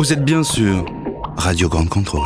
[0.00, 0.86] Vous êtes bien sûr
[1.36, 2.22] Radio Grande Contrôle.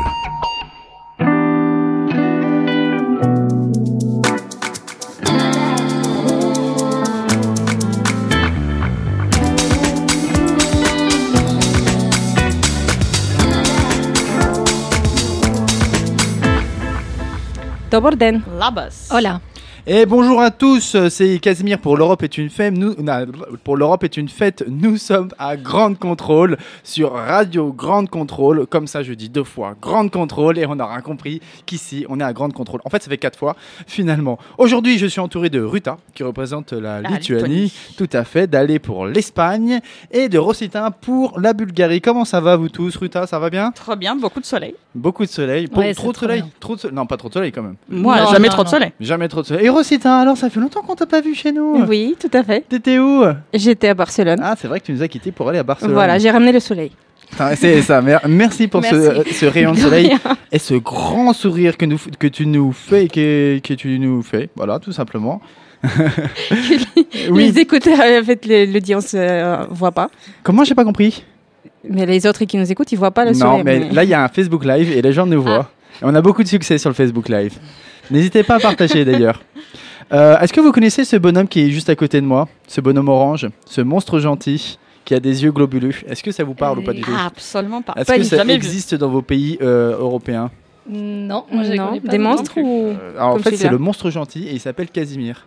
[18.57, 19.09] Labas.
[19.11, 19.41] Hola.
[19.87, 22.73] Et bonjour à tous, c'est Casimir pour l'Europe est une fête.
[22.73, 23.27] Nous, non,
[23.65, 24.65] pour l'Europe est une fête.
[24.67, 28.67] Nous sommes à Grande Contrôle sur Radio Grande Contrôle.
[28.67, 32.25] Comme ça, je dis deux fois Grande Contrôle et on aura compris qu'ici on est
[32.25, 32.81] à Grande Contrôle.
[32.87, 34.39] En fait, ça fait quatre fois finalement.
[34.57, 37.73] Aujourd'hui, je suis entouré de Ruta qui représente la, La Lituanie, Lituanie.
[37.99, 42.01] tout à fait, d'aller pour l'Espagne et de Rosita pour la Bulgarie.
[42.01, 43.27] Comment ça va vous tous, Ruta?
[43.27, 43.71] Ça va bien?
[43.73, 44.77] Trop bien, beaucoup de soleil.
[44.95, 45.69] Beaucoup de soleil.
[45.77, 46.43] Ouais, trop de soleil.
[46.59, 46.97] Trop de soleil.
[46.97, 47.77] Non, pas trop de soleil quand même.
[47.91, 48.93] Moi, Non, jamais non, trop de soleil.
[48.99, 49.67] Jamais trop de soleil.
[49.67, 51.85] Et Rosita, alors ça fait longtemps qu'on t'a pas vu chez nous.
[51.89, 52.65] Oui, tout à fait.
[52.69, 53.25] T'étais où?
[53.53, 54.41] J'étais à Barcelone.
[54.43, 55.93] Ah, c'est vrai que tu nous as quittés pour aller à Barcelone.
[55.95, 56.93] Voilà, j'ai ramené le soleil.
[57.31, 58.01] Putain, C'est ça.
[58.01, 59.35] mer- Merci pour ce, Merci.
[59.35, 60.19] ce rayon de soleil rien.
[60.53, 64.23] et ce grand sourire que, nous, que tu nous fais et que, que tu nous
[64.23, 64.49] fais.
[64.57, 65.41] Voilà, tout simplement.
[67.31, 67.53] oui.
[67.53, 70.09] Les écouteurs, en fait, les- l'audience ne voit pas.
[70.43, 71.25] Comment j'ai pas compris?
[71.89, 73.63] Mais les autres qui nous écoutent, ils voient pas le Non, soleil.
[73.65, 75.71] mais là, il y a un Facebook Live et les gens nous voient.
[76.01, 77.59] Et on a beaucoup de succès sur le Facebook Live.
[78.11, 79.43] N'hésitez pas à partager d'ailleurs.
[80.13, 82.49] Euh, Est-ce que vous connaissez ce bonhomme qui est juste à côté de moi?
[82.69, 83.49] Ce bonhomme orange?
[83.67, 85.93] Ce monstre gentil qui a des yeux globuleux?
[86.07, 87.11] Est-ce que ça vous parle ou pas du tout?
[87.27, 87.95] Absolument pas.
[87.97, 88.51] Est-ce que du- ça vu.
[88.51, 90.51] existe dans vos pays euh, européens?
[90.89, 94.11] Non, moi non, connais pas des monstres ou Euh, alors, En fait, c'est le monstre
[94.11, 95.47] gentil et il s'appelle Casimir.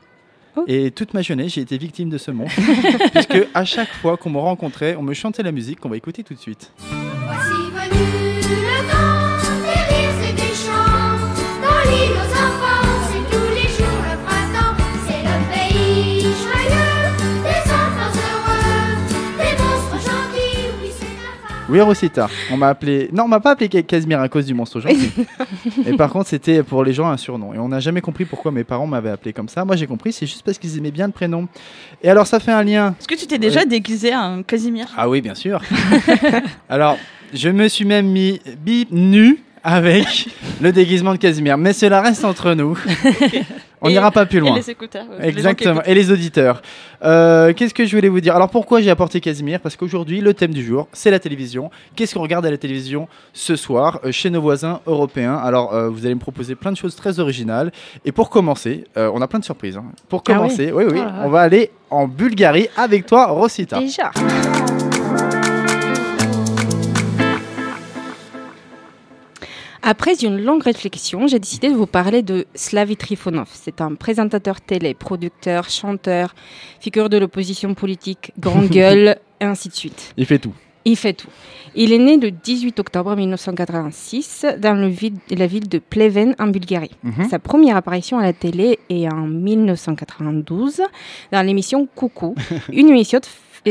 [0.55, 0.63] Oh.
[0.67, 2.59] Et toute ma jeunesse, j'ai été victime de ce monstre.
[3.13, 6.23] puisque à chaque fois qu'on me rencontrait, on me chantait la musique qu'on va écouter
[6.23, 6.71] tout de suite.
[21.69, 23.09] Oui, Rosita, on m'a appelé.
[23.11, 25.11] Non, on m'a pas appelé Ca- Casimir à cause du monstre gentil.
[25.85, 27.53] et par contre, c'était pour les gens un surnom.
[27.53, 29.65] Et on n'a jamais compris pourquoi mes parents m'avaient appelé comme ça.
[29.65, 31.47] Moi, j'ai compris, c'est juste parce qu'ils aimaient bien le prénom.
[32.01, 32.95] Et alors, ça fait un lien.
[32.97, 34.87] Est-ce que tu t'es déjà déguisé en Casimir?
[34.95, 35.61] Ah oui, bien sûr.
[36.69, 36.97] Alors,
[37.33, 39.37] je me suis même mis bip nu
[39.67, 40.29] avec
[40.61, 41.57] le déguisement de Casimir.
[41.57, 42.77] Mais cela reste entre nous.
[43.81, 44.55] On Et- n'ira pas plus Et loin.
[44.55, 45.05] les écouteurs.
[45.11, 45.83] euh, les qui Exactement.
[45.85, 46.63] Et les auditeurs.
[47.03, 48.35] Euh, Qu'est-ce que je voulais vous dire?
[48.35, 49.59] Alors pourquoi j'ai apporté Casimir?
[49.59, 51.69] Parce qu'aujourd'hui, le thème du jour, c'est la télévision.
[51.95, 55.35] Qu'est-ce qu'on regarde à la télévision ce soir euh, chez nos voisins européens?
[55.35, 57.71] Alors euh, vous allez me proposer plein de choses très originales.
[58.03, 59.77] Et pour commencer, on a plein de surprises.
[59.77, 59.83] hein.
[60.09, 63.79] Pour Ah oui commencer, oui, oui, Oh on va aller en Bulgarie avec toi, Rosita.
[63.79, 64.09] déjà
[69.89, 73.47] Après une longue réflexion, j'ai décidé de vous parler de Slavi Trifonov.
[73.53, 76.35] C'est un présentateur télé, producteur, chanteur,
[76.81, 80.13] figure de l'opposition politique, grande gueule, et ainsi de suite.
[80.17, 80.51] Il fait tout.
[80.83, 81.29] Il fait tout.
[81.73, 86.47] Il est né le 18 octobre 1986 dans le ville- la ville de Pleven en
[86.47, 86.91] Bulgarie.
[87.03, 87.29] Mhm.
[87.29, 90.81] Sa première apparition à la télé est en 1992
[91.31, 92.35] dans l'émission Coucou,
[92.73, 93.21] une émission,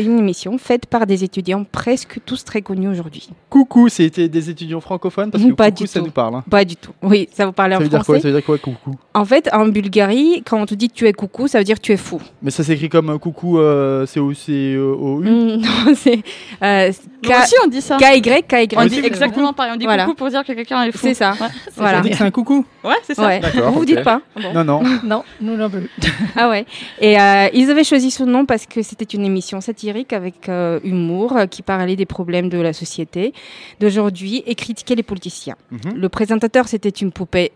[0.02, 3.28] une émission faite par des étudiants presque tous très connus aujourd'hui.
[3.50, 6.06] Coucou, c'était des étudiants francophones parce que Pas coucou, du ça tout.
[6.06, 6.34] nous parle.
[6.36, 6.44] hein.
[6.50, 6.92] Pas du tout.
[7.02, 8.20] Oui, ça vous parlait Ça en veut dire quoi français.
[8.20, 8.96] Ça veut dire quoi, coucou?
[9.14, 11.92] En fait, en Bulgarie, quand on te dit tu es coucou, ça veut dire tu
[11.92, 12.20] es fou.
[12.42, 15.28] Mais ça s'écrit comme euh, coucou, euh, c'est o c o u?
[15.28, 16.22] Mm, non, c'est
[16.62, 16.90] euh,
[17.22, 17.96] K- aussi, on dit ça.
[17.96, 18.28] KY, KY.
[18.76, 19.72] On Ah, dit aussi, exactement pareil.
[19.74, 20.04] On dit Voilà.
[20.04, 20.98] coucou pour dire que quelqu'un est fou.
[21.02, 21.30] C'est ça.
[21.32, 21.98] Ouais, c'est Voilà.
[21.98, 22.64] Ça dit que c'est un coucou?
[22.84, 23.26] Ouais, c'est ça.
[23.26, 23.40] Ouais.
[23.54, 24.20] Vous vous dites pas
[24.54, 24.82] Non, non.
[25.04, 25.88] Non, nous non plus.
[26.36, 26.66] Ah ouais.
[27.00, 30.80] Et euh, ils avaient choisi ce nom parce que c'était une émission satirique avec euh,
[30.84, 33.32] humour euh, qui parlait des problèmes de la société
[33.80, 35.56] d'aujourd'hui et critiquait les politiciens.
[35.70, 35.94] Mhm.
[35.96, 37.52] Le présentateur, c'était une poupée,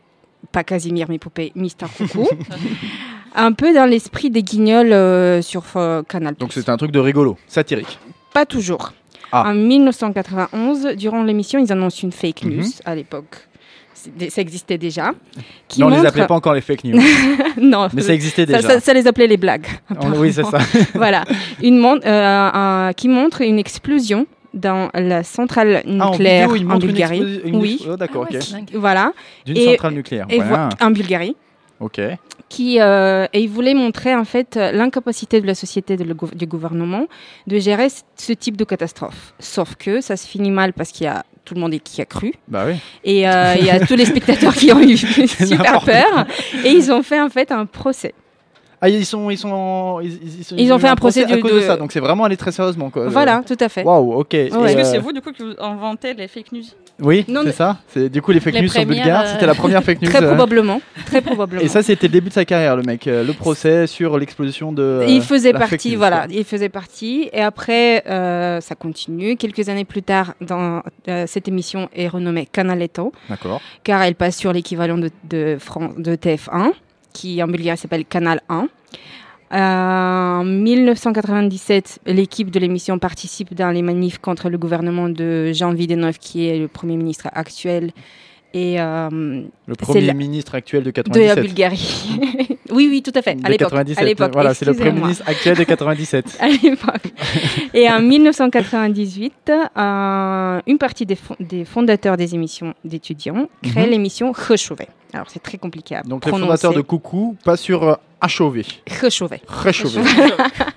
[0.53, 2.29] pas Casimir, mais poupée Mister Coucou.
[3.35, 5.65] un peu dans l'esprit des guignols euh, sur
[6.09, 6.35] Canal+.
[6.35, 7.99] Donc c'est un truc de rigolo, satirique.
[8.33, 8.93] Pas toujours.
[9.33, 9.49] Ah.
[9.51, 12.71] En 1991, durant l'émission, ils annoncent une fake news Mhm.
[12.85, 13.49] à l'époque.
[14.31, 15.13] Ça existait déjà.
[15.69, 17.01] Qui non, on les montre- appelait pas encore les fake news.
[17.61, 18.69] non, mais ça existait ça, déjà.
[18.69, 19.67] ça- ça les appelait les blagues.
[20.17, 20.59] Oui, c'est ça.
[20.95, 21.25] voilà,
[21.63, 26.67] une mon- euh, un- qui montre une explosion dans la centrale Ah, en nucléaire vidéo,
[26.69, 27.21] en montre une Bulgarie.
[27.21, 28.43] explosi- une oui, oh, D'accord, Ah ouais, ok.
[28.45, 28.71] c'est dingue.
[28.75, 29.13] voilà,
[29.47, 30.27] D'une centrale nucléaire.
[30.29, 30.69] et voilà.
[30.81, 31.37] vo- en Bulgarie.
[31.79, 32.01] Ok.
[32.49, 36.47] Qui, euh, et il voulait montrer en fait l'incapacité de la société, de le du
[36.47, 37.07] gouvernement,
[37.47, 37.87] de gérer
[38.17, 39.35] ce type de catastrophe.
[39.39, 42.05] Sauf que ça se finit mal parce qu'il y a tout le monde qui a
[42.05, 42.75] cru Bah oui.
[43.03, 46.27] et euh, il y a tous les spectateurs qui ont eu super peur
[46.65, 48.15] et ils ont fait en fait un procès.
[48.83, 51.37] Ah, ils sont, ils sont, en- ils, ils- Ils ont fait un procès à de-
[51.41, 51.77] cause de de- ça.
[51.77, 52.89] Donc c'est vraiment allé très sérieusement.
[52.89, 53.09] Quoi.
[53.09, 53.83] Voilà, tout à fait.
[53.85, 54.33] Waouh, ok.
[54.33, 56.63] Est-ce que euh, c'est vous du coup qui vous inventez les fake news?
[57.03, 57.77] Oui, Non, c'est mais- ça.
[57.89, 59.23] C'est du coup les fake Les news sur premières, Bulgare.
[59.25, 60.09] euh, C'était la première fake news.
[60.11, 60.81] Très euh, probablement.
[61.05, 61.63] Très probablement.
[61.63, 63.07] Et ça, c'était le début de sa carrière, le mec.
[63.07, 64.83] euh, Le procès sur l'explosion de.
[64.83, 66.27] euh, il faisait partie, news, voilà, quoi.
[66.35, 67.29] il faisait partie.
[67.35, 69.37] Et après, euh, ça continue.
[69.37, 73.61] Quelques années plus tard, dans, euh, cette émission est renommée Canaletto, D'accord.
[73.85, 76.73] car elle passe sur l'équivalent de, de, Fran- de TF1,
[77.13, 78.69] qui en Bulgarie s'appelle Canal 1.
[79.53, 85.73] Euh, en 1997, l'équipe de l'émission participe dans les manifs contre le gouvernement de Jean
[85.73, 87.91] Videnov, qui est le Premier ministre actuel,
[88.55, 91.41] et euh, Le premier ministre actuel de de la 97.
[91.41, 92.49] Bulgarie.
[92.73, 93.37] oui, oui, tout à fait.
[93.45, 93.71] À l'époque.
[93.71, 93.99] 97.
[93.99, 94.31] À l'époque.
[94.33, 96.39] Voilà, c'est le premier ministre actuel de 97.
[96.41, 97.13] à l'époque.
[97.75, 99.33] Et en 1998,
[99.77, 103.91] euh, une partie des, fon- des fondateurs des émissions d'étudiants crée Mhm.
[103.91, 104.87] l'émission Rechauvé.
[105.13, 106.47] Alors c'est très compliqué à Donc les prononcer.
[106.49, 108.65] fondateurs de Coucou, pas sur euh, Achauvé.
[109.01, 109.41] Rechauvé.
[109.49, 110.01] Réchauffé.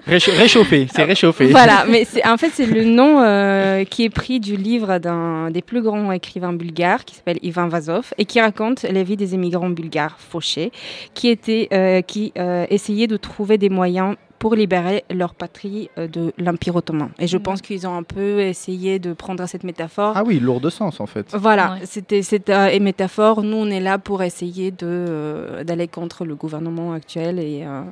[0.07, 1.45] Récha- réchauffé, c'est réchauffé.
[1.47, 5.61] Voilà, mais en fait c'est le nom euh, qui est pris du livre d'un des
[5.61, 9.69] plus grands écrivains bulgares qui s'appelle Ivan Vazov et qui raconte la vie des émigrants
[9.69, 10.71] bulgares fauchés
[11.13, 16.05] qui étaient euh, qui euh, essayaient de trouver des moyens pour libérer leur patrie euh,
[16.15, 17.11] de l'Empire ottoman.
[17.17, 17.43] Et je Mhm.
[17.47, 20.13] pense qu'ils ont un peu essayé de prendre cette métaphore.
[20.17, 21.27] Ah oui, lourd de sens en fait.
[21.47, 21.85] Voilà, Ouais.
[21.93, 23.41] c'était cette euh, métaphore.
[23.41, 27.83] Nous, on est là pour essayer de euh, d'aller contre le gouvernement actuel et euh,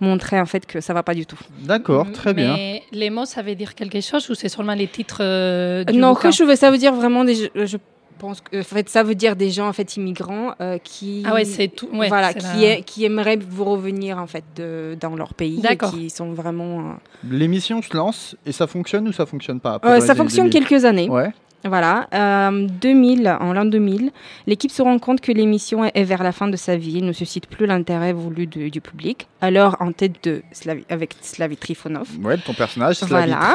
[0.00, 1.40] montrer en fait que ça va pas du tout.
[1.72, 2.52] D'accord, très bien.
[2.54, 5.98] Mais les mots, ça veut dire quelque chose ou c'est seulement les titres euh, du
[5.98, 6.30] non, bouquin?
[6.30, 7.34] Khrushchev, ça veut dire vraiment des.
[7.34, 7.76] Je, je
[8.18, 11.22] pense que en fait, ça veut dire des gens en fait immigrants euh, qui.
[11.26, 11.88] Ah ouais, c'est tout.
[11.92, 15.34] ouais, voilà, c'est qui, la- est- qui aimeraient vous revenir en fait de- dans leur
[15.34, 16.80] pays, et qui sont vraiment.
[16.80, 16.92] euh,
[17.30, 20.48] L'émission se lance et ça fonctionne ou ça fonctionne pas après, euh, les ça fonctionne
[20.50, 20.66] 2000?
[20.66, 21.08] quelques années.
[21.08, 21.30] Ouais.
[21.64, 24.10] Voilà, euh, 2000, en l'an 2000,
[24.46, 27.46] l'équipe se rend compte que l'émission est vers la fin de sa vie, ne suscite
[27.48, 29.26] plus l'intérêt voulu de- du public.
[29.40, 33.54] Alors, en tête de Slavi, avec Slavi Trifonov, Ouais, ton personnage, Slavi Voilà.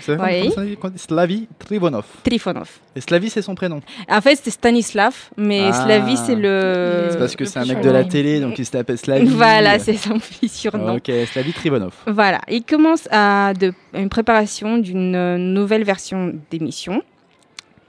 [0.00, 0.76] Savez Oui.
[0.96, 2.04] Slavi Trivonov.
[2.24, 2.68] Trifonov.
[2.94, 3.80] Et Slavi, c'est son prénom.
[4.08, 5.84] En fait, c'est Stanislav, mais Ah.
[5.84, 7.08] Slavi, c'est le.
[7.10, 9.26] C'est parce que c'est un mec de la télé, donc il s'appelle Slavi.
[9.28, 10.96] Voilà, c'est son petit surnom.
[10.96, 11.94] Ok, Slavi Trivonov.
[12.06, 17.02] Voilà, il commence à de, une préparation d'une euh, nouvelle version d'émission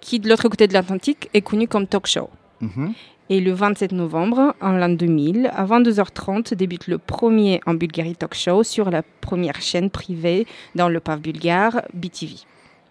[0.01, 2.29] qui, de l'autre côté de l'Atlantique, est connue comme talk show.
[2.59, 2.93] Mhm.
[3.29, 8.33] Et le 27 novembre, en l'an 2000, à 22h30, débute le premier en Bulgarie talk
[8.33, 10.45] show sur la première chaîne privée
[10.75, 12.35] dans le pave bulgare, BTV.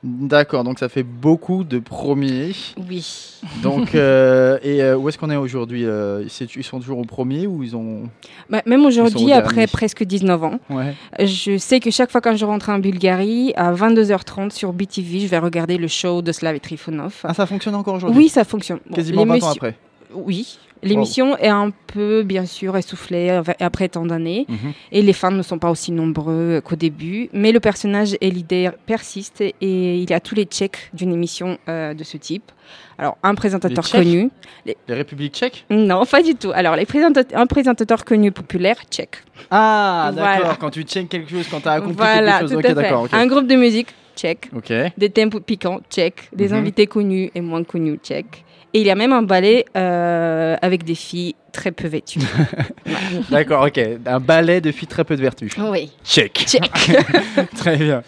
[0.02, 2.52] D'accord, donc ça fait beaucoup de premiers.
[2.88, 3.06] Oui.
[3.62, 6.24] Donc, euh, et euh, où est-ce qu'on est aujourd'hui euh,
[6.56, 8.08] Ils sont toujours au premier ou ils ont.
[8.48, 10.94] Bah, même aujourd'hui, au après presque 19 ans, Ouais.
[11.18, 15.26] je sais que chaque fois quand je rentre en Bulgarie, à 22h30 sur BTV, je
[15.26, 17.20] vais regarder le show de Slav Trifonov.
[17.24, 18.80] Ah, ça fonctionne encore aujourd'hui Oui, ça fonctionne.
[18.88, 19.76] Bon, Quasiment 20 ans après.
[20.14, 20.58] Oui.
[20.82, 24.46] L'émission est un peu, bien sûr, essoufflée après tant d'années.
[24.48, 24.72] Mhm.
[24.92, 27.28] Et les fans ne sont pas aussi nombreux qu'au début.
[27.32, 31.92] Mais le personnage et l'idée persistent et il a tous les checks d'une émission euh,
[31.94, 32.50] de ce type.
[32.98, 34.30] Alors, un présentateur Les connu.
[34.66, 35.64] Les Républiques tchèques?
[35.70, 36.52] Non, pas du tout.
[36.54, 39.16] Alors, les présentat- un présentateur connu populaire, tchèque.
[39.50, 40.36] Ah, d'accord.
[40.40, 40.56] Voilà.
[40.60, 42.50] Quand tu checkes quelque chose, quand tu as accompli Voilà, quelque chose.
[42.62, 43.16] tout ok, à fait.
[43.16, 43.88] Un groupe de musique,
[44.54, 44.72] Ok.
[44.96, 46.28] Des tempos piquants, tchèques.
[46.34, 46.54] Des Mhm.
[46.58, 48.44] invités connus et moins connus, tchèques.
[48.72, 52.20] Et il y a même un ballet euh, avec des filles très peu vêtues.
[53.30, 53.80] D'accord, ok.
[54.06, 55.50] Un ballet de filles très peu de vertu.
[55.70, 55.90] oui.
[56.04, 56.44] Check.
[56.46, 56.70] Tchèque.
[57.56, 58.02] Très bien.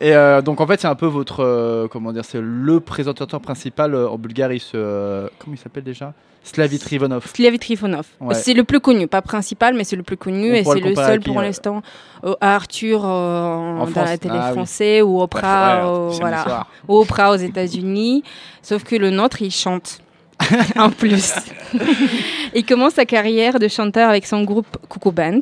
[0.00, 3.40] Et euh, donc en fait c'est un peu votre euh, comment dire c'est le présentateur
[3.40, 6.12] principal euh, en Bulgarie ce comment il s'appelle déjà?
[6.44, 7.24] Slavi Trivonov.
[7.32, 8.04] Slavy Trifonov.
[8.20, 8.34] Ouais.
[8.34, 10.94] C'est le plus connu, pas principal, mais c'est le plus connu On et c'est le
[10.96, 11.82] seul qui, pour l'instant
[12.40, 14.52] à Arthur en- dans la télé Ah oui.
[14.54, 18.24] française ou Oprah, Ouais, samedi voilà, ou Oprah aux États-Unis.
[18.60, 20.00] Sauf que le nôtre, il chante.
[20.76, 21.32] en plus.
[22.54, 25.40] il commence sa carrière de chanteur avec son groupe Coucou Band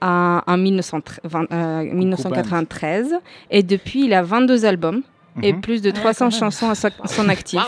[0.00, 3.14] en, en 1920, euh, 1993
[3.50, 5.02] et depuis il a 22 albums
[5.42, 5.60] et Mhm.
[5.62, 6.40] plus de 300 quand même.
[6.40, 6.74] chansons à,
[7.08, 7.58] son actif.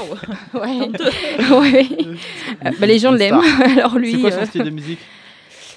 [0.52, 0.88] Waouh Ouais.
[1.58, 1.88] Ouais.
[2.66, 3.40] Euh, bah, les gens l'aiment.
[3.42, 3.70] star.
[3.78, 4.98] Alors lui, C'est quoi son euh, style de musique?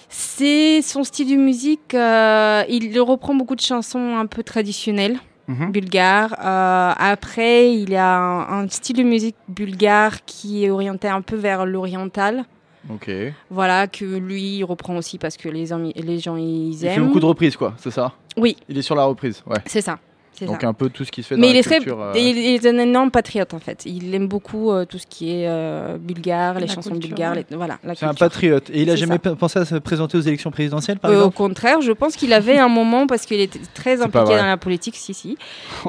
[0.10, 1.94] C'est son style de musique.
[1.94, 5.72] euh, il reprend beaucoup de chansons un peu traditionnelles Mhm.
[5.72, 6.34] bulgares.
[6.44, 11.36] Euh, après, il a un, un style de musique bulgare qui est orienté un peu
[11.36, 12.46] vers l'oriental.
[12.90, 13.10] Ok.
[13.50, 17.08] Voilà, que lui il reprend aussi parce que les, les gens ils Il fait aiment.
[17.08, 18.14] beaucoup de reprises quoi, c'est ça?
[18.38, 19.58] Oui, Il est sur la reprise, ouais.
[19.66, 20.00] c'est ça.
[20.46, 20.68] Donc ça.
[20.68, 22.02] un peu tout ce qui se fait Mais dans il la est, très, culture.
[22.02, 23.84] euh, il, il est un énorme patriote en fait.
[23.86, 27.36] Il aime beaucoup euh, tout ce qui est euh, bulgare, les La chansons culture, bulgares,
[27.36, 27.46] ouais.
[27.50, 27.78] les- voilà.
[27.96, 28.70] C'est un patriote.
[28.72, 29.36] Et il a jamais ça.
[29.36, 32.34] pensé à se présenter aux élections présidentielles, par Euh, au exemple contraire, je pense qu'il
[32.34, 35.38] avait un moment parce qu'il était très impliqué dans la politique, si si,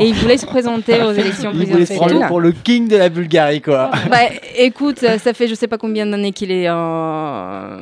[0.00, 2.28] et il voulait se présenter aux élections Il voulait se présidentielles.
[2.28, 3.90] pour le king de la Bulgarie, quoi.
[4.10, 4.18] Bah,
[4.56, 7.80] écoute, ça fait je sais pas combien d'années qu'il est euh,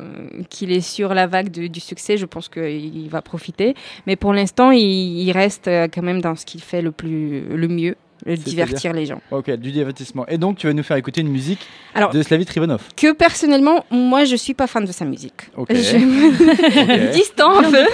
[0.50, 2.16] qu'il est sur la vague de- du succès.
[2.16, 3.74] Je pense qu'il va profiter,
[4.06, 4.80] mais pour l'instant, il,
[5.20, 7.94] il reste quand même dans ce qu'il fait le plus le mieux,
[8.24, 9.20] le divertir les gens.
[9.30, 10.26] Ok, du divertissement.
[10.26, 11.60] Et donc, tu vas nous faire écouter une musique
[11.94, 12.82] Alors- de Slavit Trivanov.
[12.96, 15.42] Que personnellement, moi, je suis pas fan de sa musique.
[15.56, 15.68] Ok.
[15.74, 17.86] Je me distends un peu.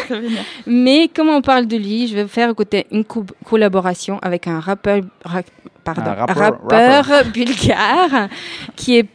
[0.66, 4.60] Mais comme on parle de lui, je vais faire écouter une co- collaboration avec un
[4.60, 5.42] rappeur, ra-
[5.84, 8.28] pardon, Un rappeur- rappeur bulgare
[8.76, 9.08] qui est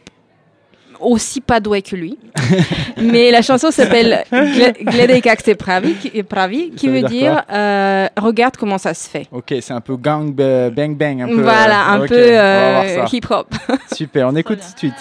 [0.99, 2.17] aussi pas doué que lui.
[2.97, 7.07] Mais la chanson s'appelle Gle- Gledaj kak se pravi, qui, pravi, qui Ça veut veut
[7.07, 9.27] dire dire euh, regarde comment ça se fait.
[9.31, 11.21] Ok, c'est un peu gang ba- bang bang.
[11.23, 13.15] Un peu, voilà, euh, un ok, peu on va voir euh, ça.
[13.15, 13.47] hip-hop.
[13.93, 14.93] Super, on écoute tout de suite.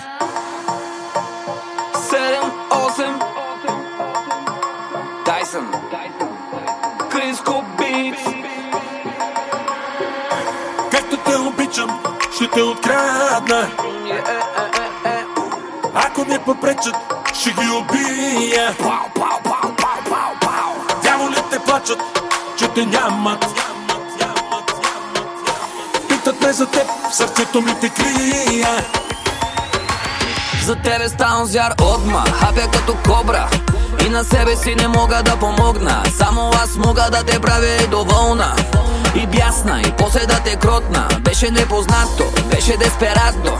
[1.95, 2.19] 7-8
[5.25, 5.67] Tyson
[7.11, 8.23] Криско Битс
[10.91, 11.91] Както те обичам,
[12.35, 13.69] ще те открадна.
[16.06, 16.96] Ако ми попречат,
[17.34, 18.76] ще ги убия.
[21.04, 22.00] Дяволите плачат,
[22.58, 23.46] че те нямат.
[26.10, 28.86] Питат ме за теб, сърцето ми те крия.
[30.66, 33.50] За тебе ставам звяр отма Хапя като кобра
[34.06, 37.88] И на себе си не мога да помогна Само аз мога да те правя и
[37.88, 38.56] доволна
[39.16, 43.58] И бясна, и после да те кротна Беше непознато, беше десперато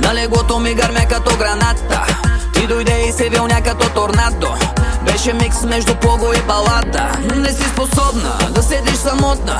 [0.00, 2.06] На леглото ми гърмя като граната.
[2.54, 4.54] Ти дойде и се вилня като торнадо.
[5.06, 9.58] Беше микс между пого и балада Не си способна да седиш самотна.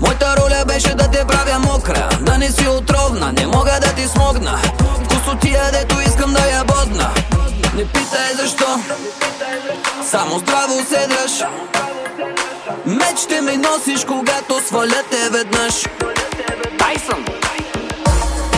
[0.00, 2.08] Моята роля беше да те правя мокра.
[2.20, 4.58] Да не си отровна, не мога да ти смогна.
[5.04, 7.10] Вкусотия, дето искам да я бодна.
[7.76, 8.66] Не питай защо.
[10.10, 11.44] Само здраво се дръж
[12.86, 15.74] Меч ще ми носиш, когато сваля те веднъж.
[16.78, 17.24] Тайсън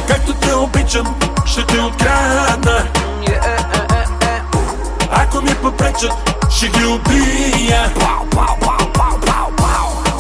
[0.09, 1.15] Както те обичам,
[1.47, 2.87] ще те открадна.
[5.11, 6.13] Ако ми попречат,
[6.51, 7.93] ще ги убия.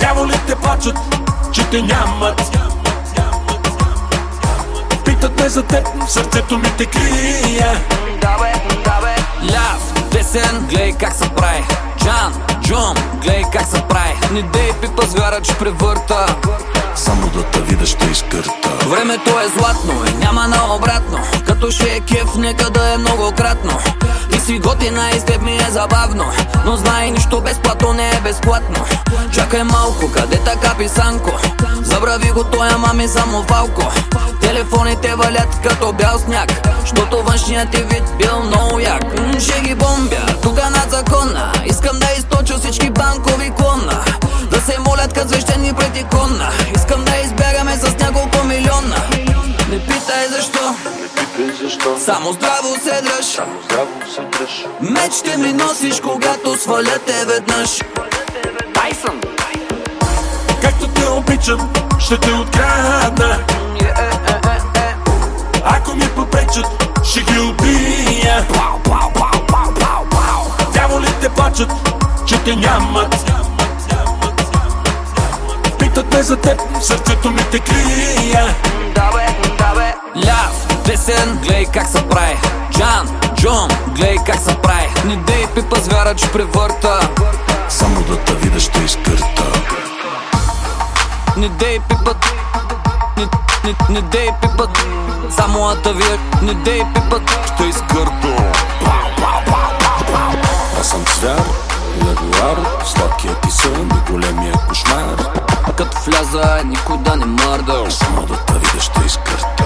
[0.00, 0.96] Дяволите плачат,
[1.52, 2.42] че те нямат.
[5.04, 7.80] Питат ме за теб, сърцето ми те крия.
[9.52, 11.64] Ляв, десен, гледай как се прави
[11.98, 16.36] Джан, Джон, гледай как се прави Не дей пипа звяра, че превърта
[16.94, 18.63] Само да те видя ще изкърта.
[18.86, 21.18] Времето е златно и няма на обратно.
[21.46, 23.78] Като ще е кеф, нека да е многократно
[24.44, 26.24] си готина и с теб ми е забавно
[26.64, 28.84] Но знай, нищо безплатно не е безплатно.
[29.32, 31.30] Чакай малко, къде така писанко?
[31.82, 33.92] Забрави го той, ама ми само фалко.
[34.40, 39.02] Телефоните валят като бял сняг Щото външният ти вид бил много як.
[39.40, 41.52] Ще ги бомбя, тука над закона.
[41.64, 44.04] Искам да източа всички банкови клона.
[44.50, 48.96] Да се молят като свещени пред икона Искам да избягаме с няколко милиона
[49.70, 50.74] Не питай защо
[51.98, 53.38] Само здраво се дръж
[54.80, 57.80] Меч ще ми носиш, когато сваля те веднъж
[58.74, 59.20] Тайсън
[60.62, 63.38] Както те обичам, ще те открадна.
[65.64, 66.66] Ако ми попречат,
[67.04, 68.46] ще ги убия.
[70.72, 71.70] Дяволите плачат,
[72.26, 73.32] че те нямат.
[75.78, 78.54] Питат ме за теб, сърцето ми те крия.
[80.26, 82.38] Ляв, десен, гледай как се прави.
[82.70, 84.88] Джан, Джон, гледай как се прави.
[85.04, 87.08] Не дей пипа звяра, че превърта.
[87.68, 89.44] Само да те видя ще изкърта.
[91.36, 92.32] Не дей пипат
[93.16, 93.28] Не,
[93.64, 94.86] не, не дей пипат
[95.30, 97.22] Само атавия Не дей пипат
[97.54, 98.52] Ще изкърта.
[100.80, 101.42] Аз съм звяр,
[101.98, 105.16] ягуар, сладкият ти сън и големия кошмар.
[105.76, 109.64] Като вляза никой да не мърда Само да ще изкърта.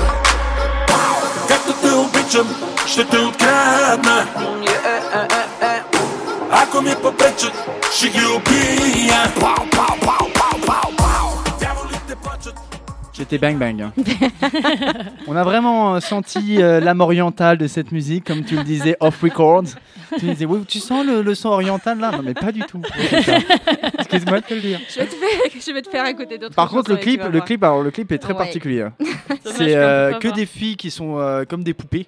[1.48, 2.54] Както те обичам,
[2.86, 4.26] ще те открадна.
[6.50, 7.52] Ако ми попречат,
[7.94, 9.32] ще ги убия.
[9.40, 10.97] Дяволите плачат.
[13.18, 13.82] J'étais bang bang.
[13.82, 13.92] hein.
[15.26, 18.96] On a vraiment euh, senti euh, l'âme orientale de cette musique, comme tu le disais
[19.00, 19.64] off record.
[20.18, 22.12] Tu disais, oui, tu sens le, le son oriental là?
[22.12, 22.80] Non, mais pas du tout.
[23.98, 24.80] Excuse-moi de te le dire.
[24.88, 27.04] Je vais te faire, je vais te faire écouter d'autres Par contre, le chansons et
[27.04, 27.44] tu clip, vas le voir.
[27.44, 28.38] clip, alors le clip est très Ouais.
[28.38, 28.82] particulier.
[28.82, 28.92] hein.
[29.44, 32.06] C'est euh, que des filles qui sont euh, comme des poupées,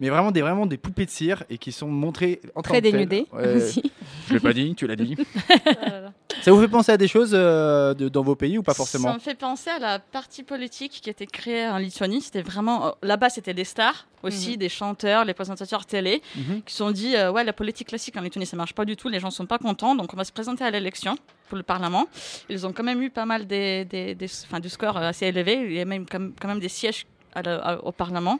[0.00, 2.82] mais vraiment des vraiment des poupées de cire et qui sont montrées en Très que
[2.82, 2.92] telles.
[2.92, 3.54] dénudé Ouais.
[3.56, 3.92] aussi.
[4.28, 5.16] Je l'ai pas dit, tu l'as dit.
[6.42, 9.08] Ça vous fait penser à des choses euh, de- dans vos pays ou pas forcément
[9.08, 12.22] Ça me fait penser à la partie politique qui était créée en Lituanie.
[12.22, 16.62] C'était vraiment euh, là-bas, c'était des stars aussi, des chanteurs, les présentateurs télé, Mhm.
[16.62, 18.96] qui se sont dit euh, ouais la politique classique en Lituanie ça marche pas du
[18.96, 21.16] tout, les gens sont pas contents, donc on va se présenter à l'élection
[21.48, 22.06] pour le Parlement.
[22.48, 24.26] Ils ont quand même eu pas mal des, des, des-
[24.60, 25.54] du score euh, assez élevé.
[25.66, 28.38] Il y a même quand même des sièges à au Parlement.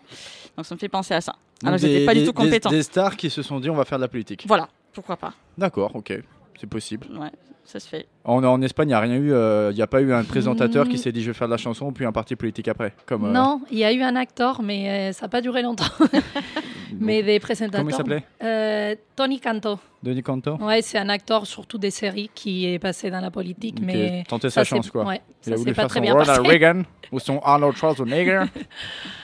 [0.57, 1.35] Donc ça me fait penser à ça.
[1.65, 2.71] Alors j'étais pas du tout compétent.
[2.71, 4.45] Des, des stars qui se sont dit on va faire de la politique.
[4.47, 5.35] Voilà, pourquoi pas.
[5.59, 6.13] D'accord, ok,
[6.61, 7.07] c'est possible.
[7.19, 7.31] Ouais,
[7.65, 8.07] ça se fait.
[8.25, 9.31] En, en Espagne, il n'y a rien eu,
[9.71, 10.99] il n'y a pas eu un présentateur qui Mm.
[10.99, 12.93] s'est dit je vais faire de la chanson, puis un parti politique après.
[13.07, 15.63] Comme, euh, Non, il y a eu un acteur, mais euh, ça n'a pas duré
[15.63, 15.85] longtemps.
[16.99, 17.81] mais des présentateurs.
[17.81, 18.25] Comment il s'appelait?
[18.43, 19.79] Euh, Tony Canto.
[20.03, 20.57] Denis Canto?
[20.57, 24.25] Ouais, c'est un acteur surtout des séries qui est passé dans la politique, Ok, mais
[24.29, 25.05] Tenter ça sa chance, quoi.
[25.05, 26.47] Ouais, Il ça a voulu pas faire très son bien Ronald.
[26.47, 28.45] Reagan ou son Arnold Schwarzenegger,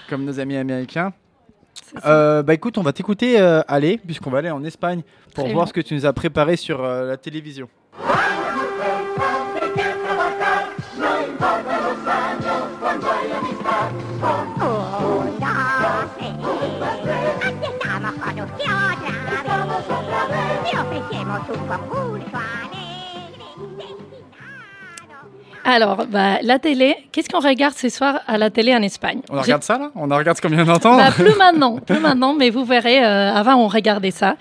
[0.08, 1.12] comme nos amis américains.
[2.04, 5.02] Euh, bah écoute, on va t'écouter euh, aller, puisqu'on va aller en Espagne
[5.34, 5.68] pour Très voir bien.
[5.68, 7.68] ce que tu nous as préparé sur euh, la télévision.
[25.68, 29.18] Alors, bah, la télé, qu'est-ce qu'on regarde ce soir à la télé en Espagne?
[29.28, 29.90] On regarde ça là?
[29.96, 33.32] On en regarde combien de temps Bah, plus maintenant, plus maintenant, mais vous verrez, euh,
[33.34, 34.36] avant on regardait ça.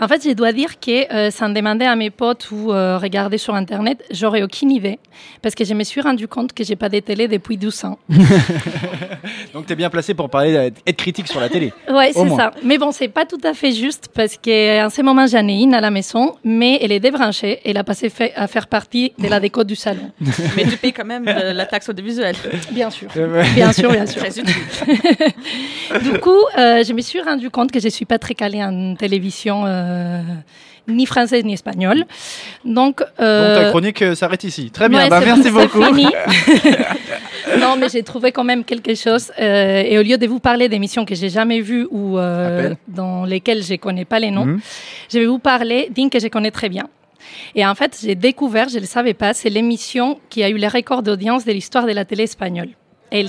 [0.00, 3.36] En fait, je dois dire que euh, sans demander à mes potes ou euh, regarder
[3.36, 5.00] sur Internet, j'aurais aucune idée.
[5.42, 7.98] Parce que je me suis rendu compte que j'ai pas de télé depuis 12 ans.
[9.52, 11.72] Donc t'es bien placé pour parler, euh, être critique sur la télé.
[11.90, 12.52] Ouais, Au c'est ça.
[12.62, 15.74] Mais bon, c'est pas tout à fait juste parce qu'en ce moment, j'en ai une
[15.74, 17.58] à la maison, mais elle est débranchée.
[17.64, 20.12] Elle a passé fait- à faire partie de la déco du salon.
[20.64, 22.36] Mais tu payes quand même euh, la taxe audiovisuelle.
[22.70, 23.08] Bien sûr.
[23.16, 24.20] Euh, Bien sûr, bien sûr.
[24.22, 24.54] Très utile.
[26.02, 28.94] Du coup, euh, je me suis rendu compte que je suis pas très calée en
[28.94, 30.20] télévision, euh,
[30.88, 32.04] ni française ni espagnole.
[32.64, 34.70] Donc, Donc euh, ta chronique euh, s'arrête ici.
[34.70, 35.82] Très bien, ouais, bah, merci beaucoup.
[35.82, 36.06] fini.
[37.60, 39.32] non, mais j'ai trouvé quand même quelque chose.
[39.40, 43.24] euh, et au lieu de vous parler d'émissions que j'ai jamais vues ou euh, dans
[43.24, 44.60] lesquelles je connais pas les noms, Mhm.
[45.12, 46.86] je vais vous parler d'une que je connais très bien.
[47.54, 50.56] Et en fait, j'ai découvert, je ne le savais pas, c'est l'émission qui a eu
[50.56, 52.68] les records d'audience de l'histoire de la télé espagnole.
[53.12, 53.20] Et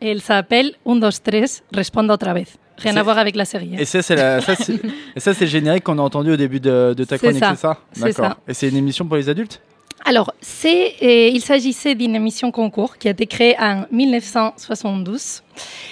[0.00, 2.46] elle s'appelle Un, dos, tres, responda otra vez.
[2.78, 3.70] Rien à voir avec la série.
[3.72, 3.78] hein.
[3.78, 4.38] Et ça, c'est la-
[5.40, 7.78] le générique qu'on a entendu au début de, de ta chronique, c'est ça?
[7.96, 8.36] D'accord.
[8.46, 9.62] Et c'est une émission pour les adultes?
[10.04, 15.42] Alors, c'est, euh, il s'agissait d'une émission concours qui a été créée en 1972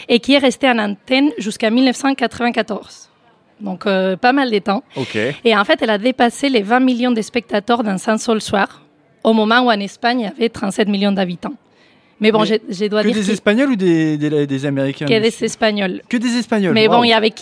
[0.09, 3.09] et qui est restée en antenne jusqu'à 1994.
[3.65, 4.83] Donc, euh, pas mal de temps.
[5.45, 8.83] Et en fait, elle a dépassé les 20 millions de spectateurs dans un seul soir,
[9.25, 11.55] au moment où en Espagne, il y avait 37 millions d'habitants.
[12.21, 14.67] Mais bon, Mais je, je dois Que dire des qu'il- Espagnols ou des, des, des
[14.67, 15.07] Américains?
[15.07, 16.01] du des Espagnols.
[16.09, 16.73] Que des Espagnols.
[16.73, 17.33] Mais bon, il y avait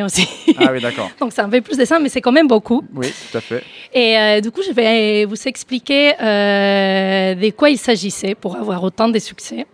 [0.00, 0.26] hein, aussi.
[0.58, 1.10] Ah oui, d'accord.
[1.20, 2.82] Donc, ça en fait plus de ça, mais c'est quand même beaucoup.
[2.94, 3.62] Oui, tout à fait.
[3.92, 8.82] Et euh, du coup, je vais vous expliquer euh, de quoi il s'agissait pour avoir
[8.82, 9.66] autant de succès.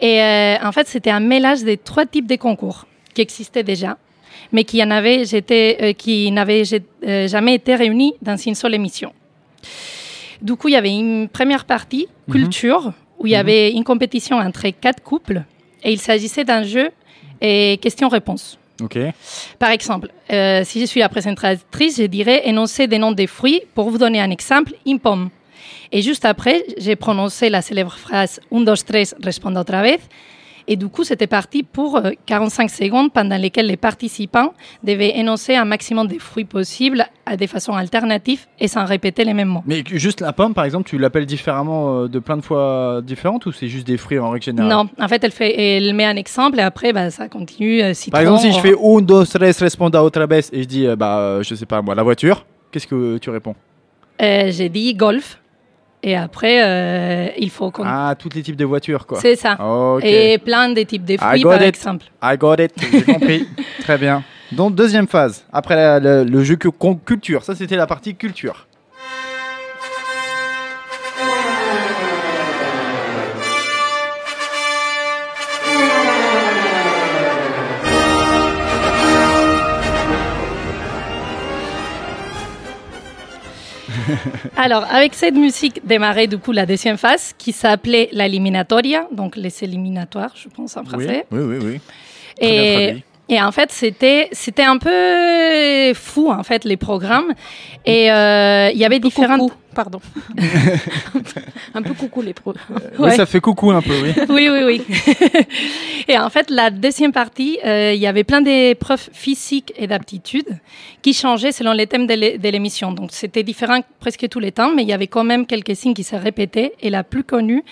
[0.00, 3.98] Et euh, en fait, c'était un mélange des trois types de concours qui existaient déjà,
[4.52, 4.84] mais qui, euh,
[6.30, 6.62] n'avaient
[7.06, 9.12] euh, jamais été réunis dans une seule émission.
[10.40, 12.34] Du coup, il y avait une première partie, Mhm.
[12.34, 15.42] culture, où il y avait une compétition entre quatre couples,
[15.84, 16.90] et il s'agissait d'un jeu
[17.40, 18.58] et questions-réponses.
[19.60, 23.60] Par exemple, euh, si je suis la présentatrice, je dirais énoncer des noms des fruits
[23.74, 25.30] pour vous donner un exemple, une pomme.
[25.92, 29.98] Et juste après, j'ai prononcé la célèbre phrase un, dos, tres, responda otra vez.
[30.68, 35.54] Et du coup, c'était parti pour euh, 45 secondes pendant lesquelles les participants devaient énoncer
[35.56, 39.62] un maximum de fruits possibles à des façons alternatives et sans répéter les mêmes mots.
[39.66, 43.46] Mais juste la pomme, par exemple, tu l'appelles différemment euh, de plein de fois différentes
[43.46, 44.70] ou c'est juste des fruits en règle générale?
[44.70, 47.80] Non, en fait, elle, fait, elle met un exemple et après, bah, ça continue.
[47.82, 50.68] euh, Par citron, exemple, si je fais un, dos, tres, responda otra vez et je
[50.68, 53.54] dis, euh, bah, euh, je sais pas moi, la voiture, qu'est-ce que tu réponds?
[54.20, 55.38] Euh, j'ai dit golf.
[56.04, 57.84] Et après, euh, il faut qu'on...
[57.86, 59.20] Ah, tous les types de voitures, quoi.
[59.20, 59.56] C'est ça.
[60.02, 61.68] Et plein de types de I fruits, got par it.
[61.68, 62.06] exemple.
[62.22, 63.46] I got it, j'ai compris.
[63.82, 64.24] Très bien.
[64.50, 66.56] Donc, deuxième phase, après la- le, le jeu
[67.04, 67.44] culture.
[67.44, 68.66] Ça, c'était la partie culture.
[84.56, 89.52] Alors, avec cette musique démarrait du coup la deuxième phase qui s'appelait l'éliminatoria, donc les
[89.62, 91.26] éliminatoires, je pense en français.
[91.30, 91.80] Oui, oui, oui.
[92.40, 93.02] Et.
[93.28, 97.32] Et en fait, c'était c'était un peu fou en fait les programmes.
[97.86, 99.40] Et euh, il y avait différentes.
[99.40, 100.00] Coucou, pardon.
[101.74, 102.54] un peu coucou les pros.
[102.98, 103.16] Oui, Ouais.
[103.16, 104.12] ça fait coucou un peu, oui.
[104.28, 104.82] oui, oui, oui.
[106.08, 110.58] et en fait, la deuxième partie, euh, il y avait plein d'épreuves physiques et d'aptitudes
[111.00, 112.92] qui changeaient selon les thèmes de l'émission.
[112.92, 115.94] Donc, c'était différent presque tous les temps, mais il y avait quand même quelques signes
[115.94, 116.72] qui se répétaient.
[116.80, 117.62] Et la plus connue,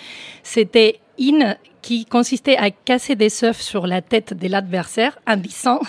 [0.43, 5.81] c'était In, qui consistait à casser des œufs sur la tête de l'adversaire en disant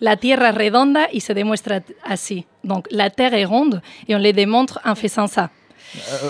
[0.00, 2.44] La tierra es redonda y se demuestra así.
[2.64, 5.50] Donc, la terre est ronde et on les démontre en faisant ça.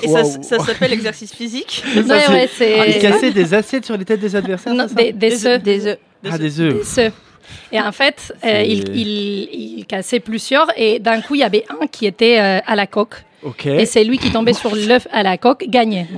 [0.03, 1.85] Et ça, ça s'appelle l'exercice physique?
[1.97, 5.47] Ouais, ouais, c'est- Ah, cassaient des assiettes sur les têtes des adversaires Non, des, des
[5.47, 5.63] œufs.
[5.63, 5.99] Des œufs.
[6.29, 6.85] Ah, des œufs.
[7.73, 11.65] Et en fait, euh, il, il, il cassait plusieurs et d'un coup, il y avait
[11.81, 13.17] un qui était euh, à la coque.
[13.45, 13.67] Ok.
[13.67, 16.07] Et c'est lui qui tombait sur l'œuf à la coque, gagnait.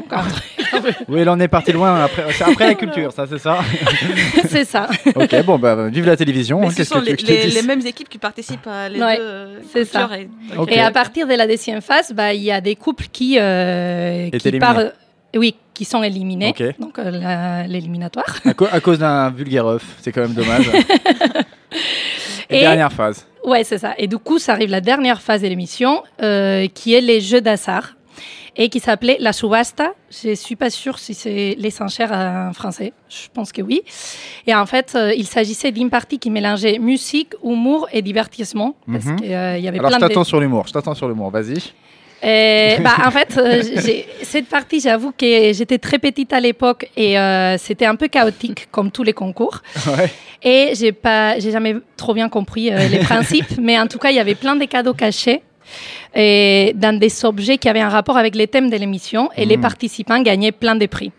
[1.09, 2.03] Oui, là on est parti loin.
[2.05, 3.59] Après, c'est après la culture, ça, c'est ça.
[4.49, 4.89] c'est ça.
[5.15, 6.61] Ok, bon, bah, vive la télévision.
[6.61, 7.63] Mais hein, ce Qu'est-ce sont que tu veux les, que je te les- dise les
[7.63, 10.09] mêmes équipes qui participent à les Ouais, deux euh, c'est ça.
[10.69, 14.29] et- à partir de la deuxième phase, bah, il y a des couples qui, euh,
[14.31, 14.95] qui partent-
[15.37, 16.55] Oui, qui sont éliminés.
[16.79, 18.39] Donc, euh, l'éliminatoire.
[18.45, 20.71] À, cause d'un vulgaire œuf, c'est quand même dommage.
[22.51, 23.27] Et Et- dernière phase.
[23.45, 23.95] Ouais, c'est ça.
[23.99, 27.41] Et du coup, ça arrive la dernière phase de l'émission, euh, qui est les jeux
[27.41, 27.95] d'hasard,
[28.57, 29.93] et qui s'appelait la subasta.
[30.11, 32.93] Je suis pas sûre si c'est les enchères en français.
[33.09, 33.83] Je pense que oui.
[34.47, 39.05] Et en fait, euh, il s'agissait d'une partie qui mélangeait musique, humour et divertissement, parce
[39.07, 39.17] Mhm.
[39.17, 40.01] qu'il y avait Alors je de...
[40.01, 41.59] t'attends sur l'humour, je t'attends sur l'humour, vas-y.
[42.25, 43.63] Et, bah, en fait, euh,
[44.23, 48.69] cette partie, j'avoue que j'étais très petite à l'époque et euh, c'était un peu chaotique,
[48.71, 49.61] comme tous les concours.
[49.87, 50.11] Ouais.
[50.43, 54.11] Et j'ai pas, j'ai jamais trop bien compris euh, les principes, mais en tout cas,
[54.11, 55.43] il y avait plein de cadeaux cachés
[56.15, 59.57] et dans des objets qui avaient un rapport avec les thèmes de l'émission et les
[59.57, 59.63] Mhm.
[59.63, 61.11] participants gagnaient plein de prix.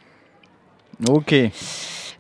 [1.10, 1.36] Ok.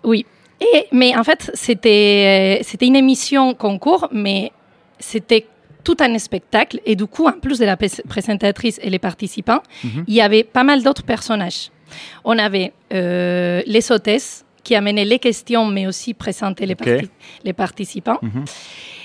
[0.04, 0.26] Oui.
[0.62, 4.52] Et, mais en fait, c'était, euh, c'était une émission concours, mais
[5.00, 5.46] c'était
[5.86, 6.78] tout un spectacle.
[6.86, 10.04] Et du coup, en plus de la pré- présentatrice et les participants, Mhm.
[10.08, 11.70] il y avait pas mal d'autres personnages.
[12.26, 16.86] On avait euh, les hôtesses qui amenaient les questions, mais aussi présentaient les, Ok.
[16.86, 17.10] parti-
[17.48, 18.20] les participants.
[18.22, 18.44] Mhm.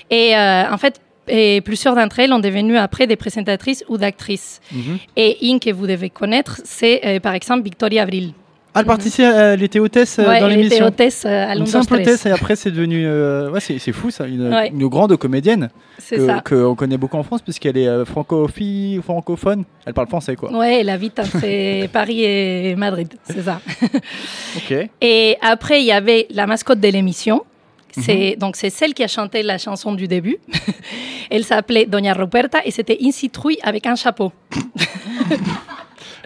[0.09, 0.95] Et euh, en fait,
[1.27, 4.59] et plusieurs d'entre elles ont devenu après des présentatrices ou d'actrices.
[4.71, 4.97] Mhm.
[5.15, 8.33] Et une que vous devez connaître, c'est euh, par exemple Victoria Abril.
[8.73, 10.85] Ah, elle participait, euh, elle était hôtesse euh, Ouais, dans elle était l'émission.
[10.85, 11.99] hôtesse euh, à Une Londres simple Stress.
[12.07, 13.03] hôtesse et après c'est devenu.
[13.05, 14.69] euh, Ouais, c'est fou ça, une, Ouais.
[14.69, 19.65] une grande comédienne C'est que- qu'on connaît beaucoup en France puisqu'elle est euh, francophi- francophone.
[19.85, 20.51] Elle parle français quoi.
[20.57, 23.59] Ouais, elle habite entre Paris et Madrid, c'est ça.
[24.55, 24.89] Ok.
[25.01, 27.43] Et après, il y avait la mascotte de l'émission.
[27.91, 30.37] C'est donc c'est celle qui a chanté la chanson du début.
[31.29, 34.31] Elle s'appelait Doña Ruperta et c'était une citrouille avec un chapeau.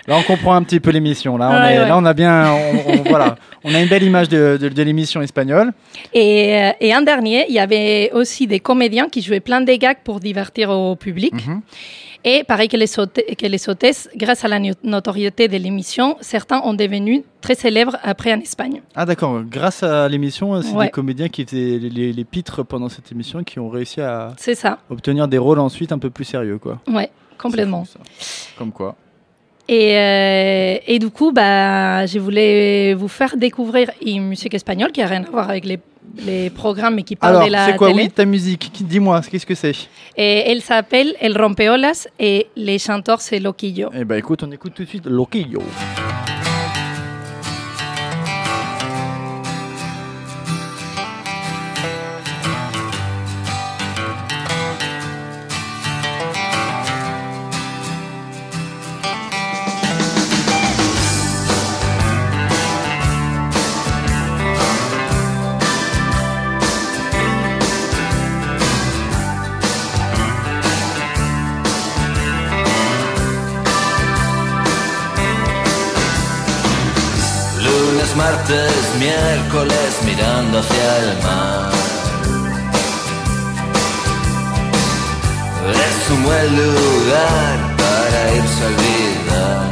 [0.07, 1.37] Là on comprend un petit peu l'émission.
[1.37, 1.87] Là, on Ouais, est- ouais.
[1.87, 4.83] là on a bien, on, on- voilà, on a une belle image de, de- de
[4.83, 5.71] l'émission espagnole.
[6.13, 9.73] Et, euh, et un dernier, il y avait aussi des comédiens qui jouaient plein de
[9.73, 11.33] gags pour divertir au public.
[11.33, 11.61] Mhm.
[12.27, 16.59] Et pareil que les, que les hôtesses, grâce à la no- notoriété de l'émission, certains
[16.63, 18.81] ont devenu très célèbres après en Espagne.
[18.95, 19.41] Ah d'accord.
[19.43, 20.85] Grâce à l'émission, c'est Ouais.
[20.85, 24.33] des comédiens qui faisaient les, les- les pitres pendant cette émission qui ont réussi à
[24.37, 26.79] ça, obtenir des rôles ensuite un peu plus sérieux quoi.
[26.87, 27.85] ouais, complètement.
[27.85, 27.99] Fou.
[28.57, 28.95] Comme quoi.
[29.67, 35.01] Et, euh, et du coup, bah, je voulais vous faire découvrir une musique espagnole qui
[35.01, 35.79] a rien à voir avec les,
[36.23, 38.03] les programmes mais qui parle Alors, de la c'est quoi télé.
[38.03, 38.71] Oui, ta musique?
[38.81, 39.73] Dis-moi, qu'est-ce que c'est?
[40.15, 43.89] Et elle s'appelle El Rompeolas et les chanteurs c'est Loquillo.
[43.93, 45.63] Eh ben écoute, on écoute tout de suite Loquillo.
[78.99, 81.71] Miércoles mirando hacia el mar.
[85.87, 89.65] Es un buen lugar para irse a olvidar.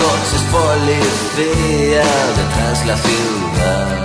[0.00, 4.04] Coches policía detrás la ciudad.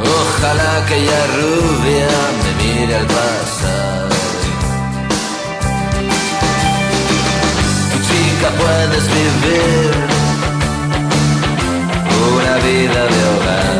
[0.00, 2.10] Ojalá aquella rubia
[2.42, 3.73] me mire al pasar.
[8.44, 9.90] Chica puedes vivir
[12.36, 13.76] una vida de hogar.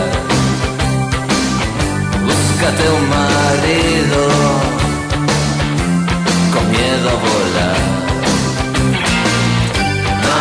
[2.24, 4.20] Búscate un marido
[6.52, 7.82] con miedo a volar.
[10.22, 10.34] No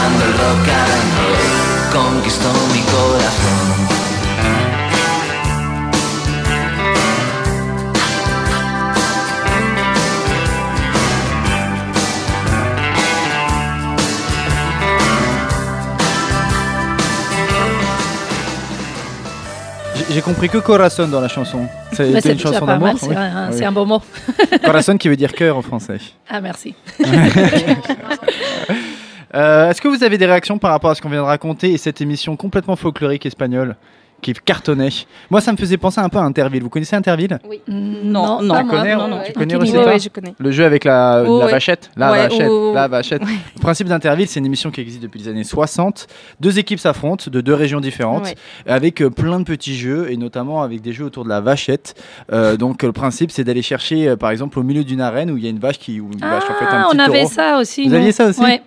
[0.00, 3.88] Cuando el rock and roll conquistó mi corazón.
[20.10, 21.68] J'ai- compris que corazon dans la chanson.
[21.92, 23.14] C'est une chanson d'amour c'est oui.
[23.14, 23.56] vrai, hein, Oui.
[23.58, 24.02] c'est un beau mot.
[24.64, 25.98] Corazon qui veut dire cœur en français.
[26.28, 26.74] Ah, merci.
[29.34, 31.72] Euh, Est-ce que vous avez des réactions par rapport à ce qu'on vient de raconter
[31.72, 33.76] et cette émission complètement folklorique espagnole
[34.22, 34.88] qui cartonnait?
[35.30, 36.62] Moi, ça me faisait penser un peu à Interville.
[36.62, 37.38] Vous connaissez Interville?
[37.68, 39.20] Non, non, pas Tu connais, non, non.
[39.24, 39.54] tu connais.
[39.56, 40.34] Ouais, ouais, je connais.
[40.36, 41.52] Le jeu avec la, Oh, la ouais.
[41.52, 43.22] vachette, la Ouais, vachette, oh, la vachette.
[43.22, 46.06] Le principe d'Interville, c'est une émission qui existe depuis les années 60.
[46.40, 48.34] Deux équipes s'affrontent de deux régions différentes, Ouais.
[48.66, 51.94] avec euh, plein de petits jeux et notamment avec des jeux autour de la vachette.
[52.32, 55.36] Euh, donc le principe, c'est d'aller chercher, euh, par exemple, au milieu d'une arène où
[55.38, 56.98] il y a une vache qui, ou une vache en fait un Ah, petit on
[56.98, 57.32] avait taureau.
[57.32, 57.88] ça aussi.
[57.88, 58.40] Vous aviez ça aussi?
[58.42, 58.60] Ouais.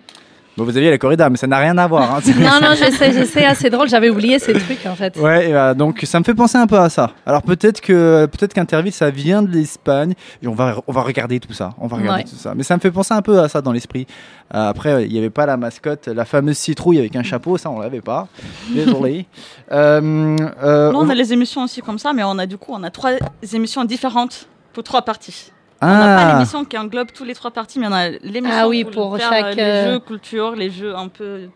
[0.56, 2.14] Bon, vous aviez la corrida, mais ça n'a rien à voir.
[2.14, 2.20] hein.
[2.38, 3.44] Non, non, je sais, je sais.
[3.44, 5.16] Ah, c'est drôle, j'avais oublié ces trucs en fait.
[5.16, 7.10] Ouais, euh, donc ça me fait penser un peu à ça.
[7.26, 11.40] Alors peut-être que peut-être qu'Interville ça vient de l'Espagne et on va on va regarder
[11.40, 12.28] tout ça, on va regarder Ouais.
[12.30, 12.54] tout ça.
[12.54, 14.06] Mais ça me fait penser un peu à ça dans l'esprit.
[14.54, 17.70] Euh, après il n'y avait pas la mascotte, la fameuse citrouille avec un chapeau, ça
[17.70, 18.28] on l'avait pas.
[18.74, 19.26] Désolé.
[19.72, 22.58] Euh, euh, Nous, on on a les émissions aussi comme ça, mais on a du
[22.58, 23.12] coup, on a trois
[23.52, 25.50] émissions différentes pour trois parties.
[25.84, 28.58] On n'a pas ah, l'émission qui englobe tous les trois parties, mais on a l'émission
[28.58, 31.48] Ah oui, pour faire, chaque, euh, euh, les jeux culture, les jeux un peu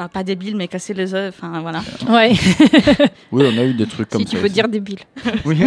[0.00, 1.34] pas, pas débiles, mais casser les œufs.
[1.36, 1.80] Enfin voilà.
[2.08, 2.32] Ouais.
[3.32, 4.30] oui, on a eu des trucs comme Si ça.
[4.32, 4.54] tu peux aussi.
[4.54, 4.98] dire débile.
[5.44, 5.58] Oui.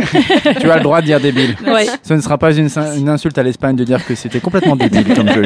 [0.60, 1.56] tu as le droit de dire débile.
[1.68, 1.86] ouais.
[2.02, 5.14] Ce ne sera pas une, une insulte à l'Espagne de dire que c'était complètement débile
[5.14, 5.46] comme jeu.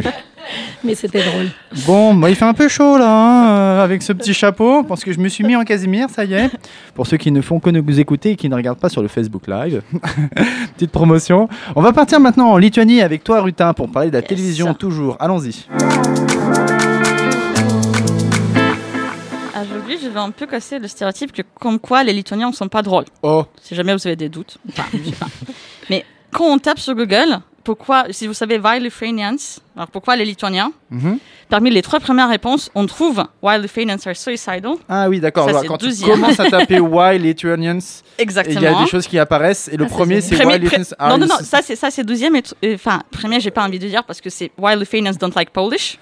[0.84, 1.48] Mais c'était drôle.
[1.86, 5.04] Bon, bah, il fait un peu chaud là, hein, euh, avec ce petit chapeau, parce
[5.04, 6.50] que je me suis mis en Casimir, ça y est.
[6.96, 9.10] Pour ceux qui ne font que nous écouter et qui ne regardent pas sur le
[9.10, 9.82] Facebook Live,
[10.76, 11.50] petite promotion.
[11.76, 14.30] On va partir maintenant en Lituanie avec toi, Rutin, pour parler de la Yes.
[14.30, 15.18] télévision toujours.
[15.20, 15.66] Allons-y.
[19.62, 22.68] Aujourd'hui, je vais un peu casser le stéréotype que comme quoi les Lituaniens ne sont
[22.68, 23.06] pas drôles.
[23.24, 24.58] Oh, Si jamais vous avez des doutes.
[24.70, 25.28] Enfin, je sais pas.
[25.90, 30.24] Mais quand on tape sur Google, pourquoi, si vous savez Why Lithuanians, alors pourquoi les
[30.24, 31.20] Lituaniens, mhm.
[31.50, 34.76] parmi les trois premières réponses, on trouve Why Lithuanians are suicidal.
[34.88, 35.50] ah oui, d'accord.
[35.68, 37.80] Quand tu commences à taper Why Lithuanians,
[38.18, 41.10] il y a des choses qui apparaissent, et le Ah, premier c'est Why Lithuanians are
[41.10, 42.40] non, non, non, ça c'est ça douzième.
[42.74, 46.00] Enfin, premier, j'ai pas envie de dire parce que c'est Why Lithuanians don't like Polish.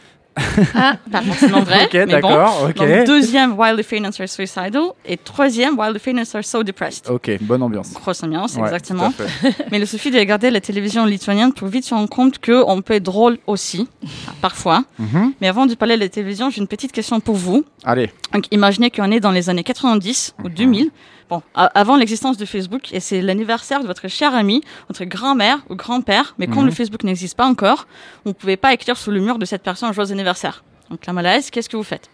[0.76, 1.86] Ah, Pas forcément vrai.
[1.86, 2.12] Ok, bon.
[2.12, 2.70] d'accord.
[2.76, 4.92] Donc, deuxième, Why Lithuanians are suicidal.
[5.06, 7.10] Et troisième, Why Lithuanians are so depressed.
[7.10, 7.94] Ok, bonne ambiance.
[7.94, 9.14] Grosse ambiance, Ouais, exactement.
[9.72, 12.96] Mais il suffit de regarder la télévision lituanienne pour vite se rendre compte qu'on peut
[12.96, 13.88] être drôle aussi,
[14.42, 14.84] parfois.
[15.00, 15.34] Mhm.
[15.42, 17.64] Mais avant de parler de la télévision, j'ai une petite question pour vous.
[17.84, 20.90] Allez, Donc, imaginez qu'on est dans les années 90 ou 2000.
[21.30, 25.76] Bon, avant l'existence de Facebook, et c'est l'anniversaire de votre cher ami, votre grand-mère ou
[25.76, 26.68] grand-père, mais quand Mhm.
[26.68, 27.88] le Facebook n'existe pas encore,
[28.26, 30.64] vous ne pouvez pas écrire sur le mur de cette personne joyeux anniversaire.
[30.92, 32.10] Donc, la malaise, qu'est-ce que vous faites?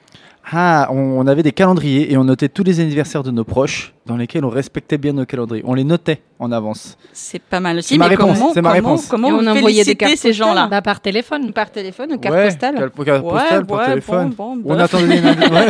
[0.50, 3.94] Ah, on, on avait des calendriers et on notait tous les anniversaires de nos proches
[4.06, 5.64] dans lesquels on respectait bien nos calendriers.
[5.68, 6.98] On les notait en avance.
[7.14, 9.08] C'est pas mal aussi, C'est ma mais réponse, comment, c'est ma comment, réponse.
[9.08, 11.54] comment on envoyait des cartes ces gens-là bah, par téléphone.
[11.54, 14.30] Par téléphone carte ouais, postale carte Ouais, postale ouais, téléphone.
[14.36, 14.82] bon, bon, on bof.
[14.82, 15.68] attendait ouais.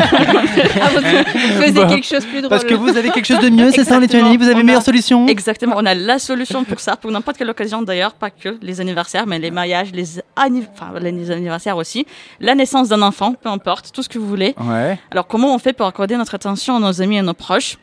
[0.82, 2.50] Ah, vous faisiez Bah, quelque chose de plus drôle.
[2.50, 4.00] Parce que vous avez quelque chose de mieux, c'est ça en.
[4.00, 5.28] Lituanie Vous avez une meilleure a- solution?
[5.28, 8.80] Exactement, on a la solution pour ça, pour n'importe quelle occasion d'ailleurs, pas que les
[8.82, 12.06] anniversaires, mais les mariages, les, anniv- enfin, les anniversaires aussi,
[12.40, 14.56] la naissance d'un enfant, peu importe, tout ce que vous voulez.
[14.60, 14.98] Ouais.
[15.12, 17.78] Alors comment on fait pour accorder notre attention à nos amis et nos proches?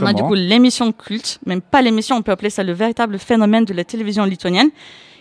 [0.00, 3.18] On a du coup l'émission culte, même pas l'émission, on peut appeler ça le véritable
[3.18, 4.68] phénomène de la télévision lituanienne,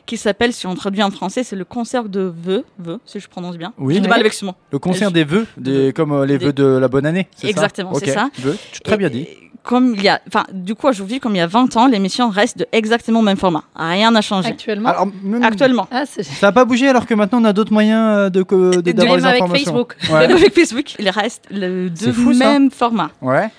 [0.06, 3.28] qui s'appelle, si on traduit en français, c'est le concert de vœux, vœux, si je
[3.28, 3.74] prononce bien.
[3.80, 3.96] Oui.
[3.96, 4.54] J'ai du mal avec ce mot.
[4.72, 7.28] Le concert des vœux, des, comme euh, les Des- vœux de la bonne année.
[7.36, 8.14] c'est ça Exactement, c'est Ok.
[8.14, 8.30] ça.
[8.40, 9.22] Vœux, tu- très bien dit.
[9.22, 11.88] et comme il y a, enfin, du coup, aujourd'hui, comme il y a 20 ans,
[11.88, 13.64] l'émission reste de exactement le même format.
[13.76, 14.50] Rien n'a changé.
[14.50, 14.90] Actuellement.
[14.90, 15.88] Alors, même- Actuellement.
[15.90, 18.82] Ah, Ça n'a pas bougé alors que maintenant on a d'autres moyens euh, de de-
[18.82, 19.66] de les même avec informations.
[19.72, 19.96] Facebook.
[20.12, 20.28] Ouais.
[20.28, 22.46] Même avec Facebook, il reste le fou, ça.
[22.48, 23.10] même format.
[23.24, 23.50] Ouais.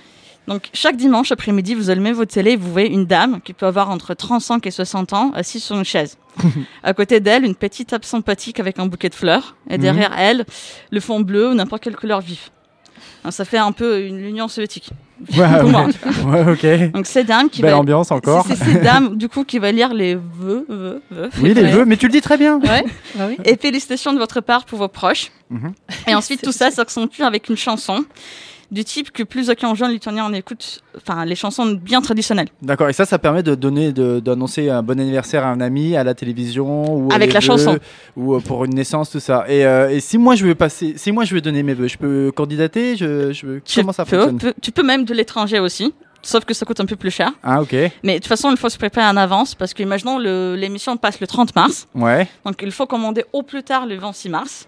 [0.48, 3.66] Donc, chaque dimanche après-midi, vous allumez votre télé et vous voyez une dame qui peut
[3.66, 6.18] avoir entre 35 et 60 ans assise sur une chaise.
[6.82, 9.56] à côté d'elle, une petite table sympathique avec un bouquet de fleurs.
[9.68, 10.44] Et derrière elle,
[10.90, 12.50] le fond bleu ou n'importe quelle couleur vive.
[13.24, 14.90] Alors, ça fait un peu une Union soviétique.
[15.37, 16.44] Ouais, ouais.
[16.44, 16.92] Ouais, ok.
[16.92, 17.78] Donc, c'est dame qui Belle va.
[17.78, 18.44] ambiance encore.
[18.46, 21.30] C'est c'est cette dame, du coup, qui va lire les vœux, vœux, vœux.
[21.42, 22.61] Oui, les vœux, mais tu le dis très bien.
[22.61, 22.85] Ouais,
[23.16, 23.37] bah oui.
[23.44, 25.32] Et félicitations de votre part pour vos proches.
[25.50, 25.72] Mhm.
[26.06, 28.04] Et ensuite, tout ça s'accentue avec une chanson
[28.70, 32.48] du type que plus aucun jeune lituanien en écoute, enfin, les chansons bien traditionnelles.
[32.62, 35.96] D'accord, et ça, ça permet de donner, de- d'annoncer un bon anniversaire à un ami
[35.96, 37.79] à la télévision ou Avec la chanson.
[38.16, 39.44] ou euh, pour une naissance, tout ça.
[39.48, 41.88] Et, euh, et si moi je veux passer, si moi je veux donner mes vœux,
[41.88, 44.38] je peux candidater, je, je veux- Tu comment ça peux- fonctionne?
[44.38, 45.94] peux- tu peux même de l'étranger aussi.
[46.22, 47.31] Sauf que ça coûte un peu plus cher.
[47.44, 50.18] Ah ok, Mais de toute façon, il faut se préparer en avance parce que, imaginons,
[50.18, 51.87] l'émission passe le 30 mars.
[51.94, 52.26] ouais.
[52.44, 54.66] Donc, il faut commander au plus tard le 26 mars.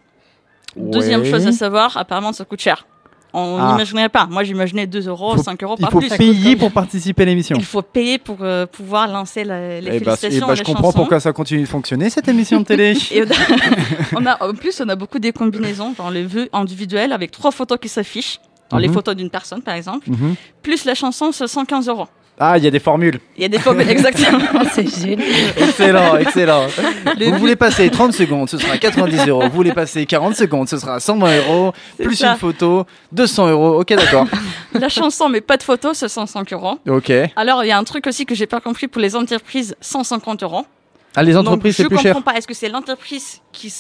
[0.77, 2.87] Deuxième chose à savoir, apparemment, ça coûte cher.
[3.35, 3.73] On Ah.
[3.73, 4.27] n'imaginerait pas.
[4.27, 6.09] Moi, j'imaginais 2 euros, Faut- 5 euros, Il pas faut plus.
[6.09, 7.57] payer pour participer à l'émission.
[7.59, 10.45] Il faut payer pour euh, pouvoir lancer la- les Eh bah, félicitations.
[10.45, 10.99] eh bah, et je les comprends chansons.
[10.99, 12.95] pourquoi ça continue de fonctionner cette émission de télé.
[13.13, 13.23] Et
[14.17, 17.51] on a, en plus, on a beaucoup des combinaisons dans les vœux individuels avec trois
[17.51, 18.41] photos qui s'affichent.
[18.71, 18.95] Dans les Mhm.
[18.95, 20.11] photos d'une personne, par exemple.
[20.11, 20.35] Mhm.
[20.63, 22.07] Plus la chanson, c'est 115 euros.
[22.41, 23.19] Ah, il y a des formules.
[23.37, 24.39] Il y a des photos, exactement.
[24.73, 25.27] C'est génial.
[25.57, 26.67] Excellent, excellent.
[27.19, 29.43] Vous voulez passer 30 secondes, ce sera 90 euros.
[29.43, 31.73] Vous voulez passer 40 secondes, ce sera 120 euros.
[32.01, 32.33] Plus ça.
[32.33, 33.81] une photo, 200 euros.
[33.81, 34.27] Ok, d'accord.
[34.73, 36.79] La chanson, mais pas de photos, c'est 105 euros.
[36.89, 37.11] Ok.
[37.35, 40.43] Alors, il y a un truc aussi que j'ai pas compris pour les entreprises, 150
[40.45, 40.65] euros.
[41.19, 42.23] Ah, les entreprises, c'est je plus comprends cher.
[42.23, 42.35] pas.
[42.35, 43.71] Est-ce que c'est l'entreprise qui,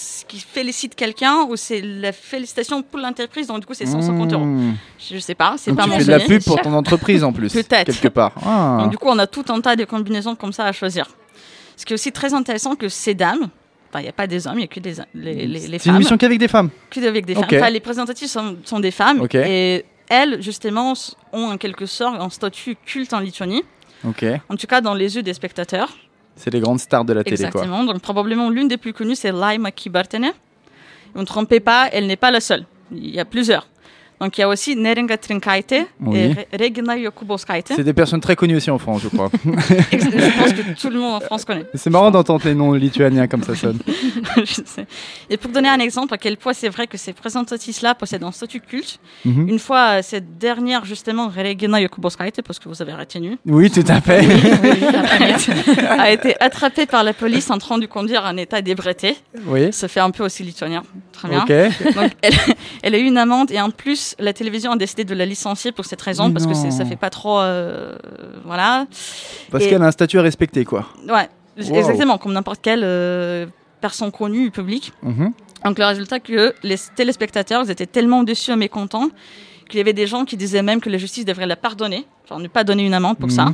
[0.40, 3.46] félicite quelqu'un ou c'est la félicitation pour l'entreprise?
[3.46, 4.44] Donc, du coup, c'est 150 euros.
[4.44, 4.74] Mmh.
[5.12, 7.52] Je sais pas, c'est pas tu fais de la pub pour ton entreprise en plus.
[7.52, 7.86] Peut-être.
[7.86, 8.32] Quelque part.
[8.50, 8.78] Ah.
[8.80, 11.06] Donc, du coup, on a tout un tas de combinaisons comme ça à choisir.
[11.76, 13.48] Ce qui est aussi très intéressant que ces dames,
[13.90, 15.60] enfin, il n'y a pas des hommes, il n'y a que des, les, les, les
[15.60, 16.70] c'est une femmes, émission qu'avec des femmes.
[16.90, 17.44] que avec des femmes.
[17.44, 20.94] Enfin, les présentatrices sont, sont des femmes et elles, justement,
[21.32, 23.62] ont en quelque sorte un statut culte en Lituanie,
[24.04, 25.90] en tout cas dans les yeux des spectateurs.
[26.38, 27.46] C'est les grandes stars de la télé, quoi.
[27.46, 27.84] Exactement.
[27.84, 30.22] Donc, probablement l'une des plus connues, c'est Laima Kibartene.
[30.22, 30.30] Ne
[31.14, 32.64] vous trompez pas, elle n'est pas la seule.
[32.92, 33.66] Il y a plusieurs.
[34.20, 36.18] Donc, il y a aussi Neringa Trinkaite Oui.
[36.18, 37.72] et Re- Regina Jokubowskaite.
[37.76, 39.30] C'est des personnes très connues aussi en France, je crois.
[39.92, 41.64] Je pense que tout le monde en France connaît.
[41.74, 43.78] c'est marrant d'entendre les noms lituaniens comme ça sonne.
[44.38, 44.86] Je sais.
[45.30, 48.32] Et pour donner un exemple à quel point c'est vrai que ces présentatrices-là possèdent un
[48.32, 49.48] statut culte, Mhm.
[49.48, 53.84] une fois euh, cette dernière, justement, Regina Jokubowskaite, parce que vous avez retenu, Oui, tout
[53.88, 54.26] à fait.
[55.88, 59.16] a été attrapée par la police en train de conduire en état d'ébriété.
[59.46, 59.72] oui.
[59.72, 60.82] Ça fait un peu aussi lituanien.
[61.12, 61.42] Très bien.
[61.42, 61.94] Ok.
[61.94, 62.34] Donc, elle,
[62.82, 65.72] elle a eu une amende et en plus, la télévision a décidé de la licencier
[65.72, 67.40] pour cette raison, parce que ça fait pas trop.
[67.40, 67.96] euh,
[68.44, 68.86] voilà.
[69.50, 70.86] Parce qu'elle a un statut à respecter, quoi.
[71.08, 71.74] Ouais, Wow.
[71.76, 73.46] exactement, comme n'importe quelle euh,
[73.80, 74.92] personne connue public.
[75.02, 75.32] Mhm.
[75.64, 79.08] Donc, le résultat, que les téléspectateurs ils étaient tellement déçus et mécontents
[79.68, 82.38] qu'il y avait des gens qui disaient même que la justice devrait la pardonner, genre
[82.38, 83.34] ne pas donner une amende pour Mhm.
[83.34, 83.46] ça,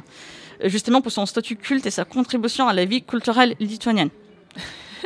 [0.65, 4.11] justement pour son statut culte et sa contribution à la vie culturelle lituanienne.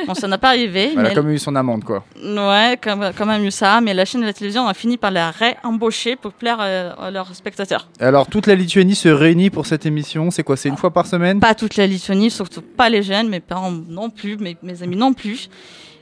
[0.07, 2.03] Bon, ça n'a pas arrivé, Elle mais a comme eu son amende, quoi.
[2.23, 5.11] Ouais, quand, quand même eu ça, mais la chaîne de la télévision a fini par
[5.11, 7.87] la réembaucher pour plaire euh, à leurs spectateurs.
[7.99, 10.31] Et Alors, toute la Lituanie se réunit pour cette émission.
[10.31, 11.39] C'est quoi C'est une fois par semaine?
[11.39, 14.95] Pas toute la Lituanie, surtout pas les jeunes, mes parents non plus, mes, mes amis
[14.95, 15.49] non plus.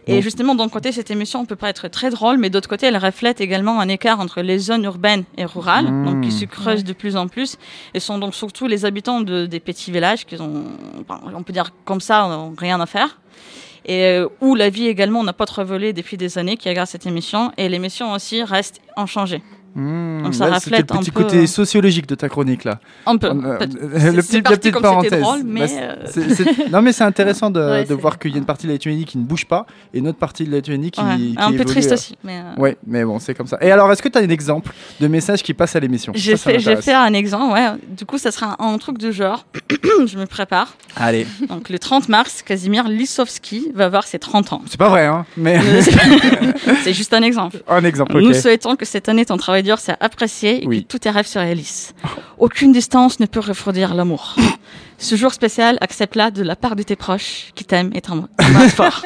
[0.10, 2.95] Et justement, d'un côté, cette émission peut pas être très drôle, mais d'autre côté, elle
[2.95, 6.05] reflète également un écart entre les zones urbaines et rurales, Mmh.
[6.05, 7.57] donc qui se creusent de plus en plus,
[7.93, 10.63] et sont donc surtout les habitants de, des petits villages qui ont,
[11.10, 13.19] on peut dire comme ça, rien à faire.
[13.88, 16.89] Et euh, où la vie également n'a pas trop volé depuis des années, qui regarde
[16.89, 19.41] cette émission, et l'émission aussi reste inchangée.
[19.78, 22.30] Mmh, Donc ça là, c'était reflète le un petit peu, côté euh, sociologique de ta
[22.30, 22.80] chronique, là.
[23.06, 23.28] Un peu.
[23.28, 25.12] Euh, Peut- euh, le petit, la petite parenthèse.
[25.12, 25.74] c'était drôle, mais, Bah,
[26.18, 26.36] euh,
[26.72, 28.72] non, mais c'est intéressant de, Ouais, de c'est- voir qu'il y a une partie de
[28.72, 31.16] la Lituanie qui ne bouge pas et une autre partie de la Lituanie qui, ouais,
[31.16, 32.18] qui un peu triste aussi.
[32.24, 33.58] Mais, Ouais, mais bon, c'est comme ça.
[33.62, 36.12] Et alors, est-ce que tu as un exemple de message qui passe à l'émission?
[36.16, 37.68] J'ai fait, un exemple, ouais.
[37.96, 39.46] Du coup, ça sera un, un truc de genre.
[40.08, 40.76] je me prépare.
[40.96, 44.62] Allez, Donc, le 30 mars, Casimir Lissowski va avoir ses 30 ans.
[44.68, 45.60] c'est pas vrai, hein, mais
[46.84, 47.58] c'est- juste un exemple.
[47.68, 50.84] un exemple, Nous souhaitons que cette année, ton travail dur soit apprécié et Oui.
[50.84, 51.93] que tous tes rêves se réalisent.
[52.38, 54.36] Aucune distance ne peut refroidir l'amour.
[54.97, 59.03] Ce jour spécial, accepte-la de la part de tes proches qui t'aiment et t'embrassent fort.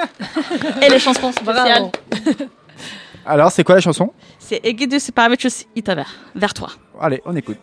[0.81, 1.91] Et les chansons spéciales.
[3.25, 4.13] Alors, c'est quoi la chanson?
[4.39, 6.69] C'est Egidus Pavichus Itaver, vers toi.
[6.99, 7.57] Allez, on écoute.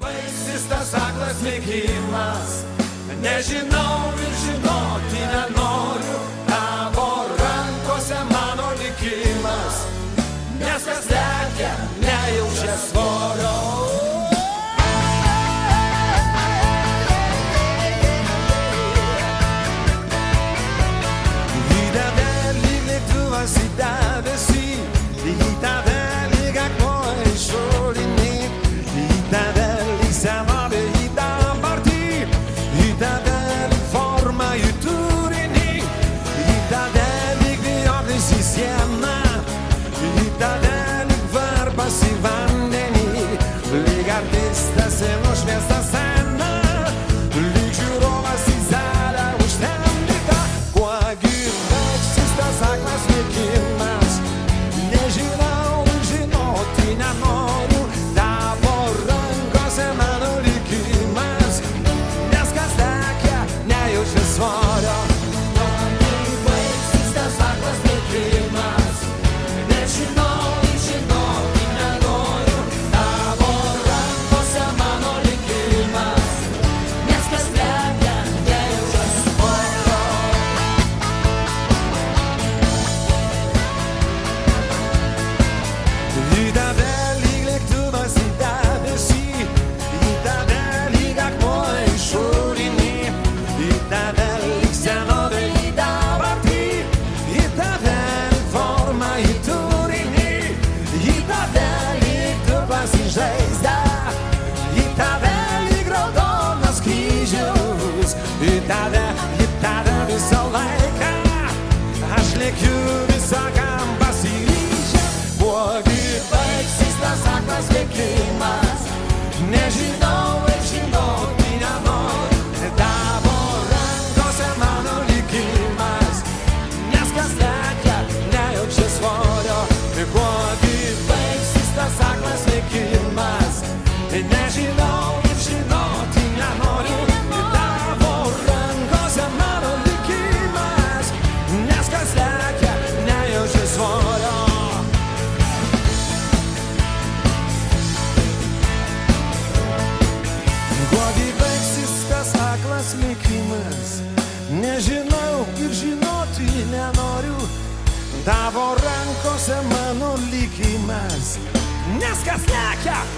[162.88, 163.17] вся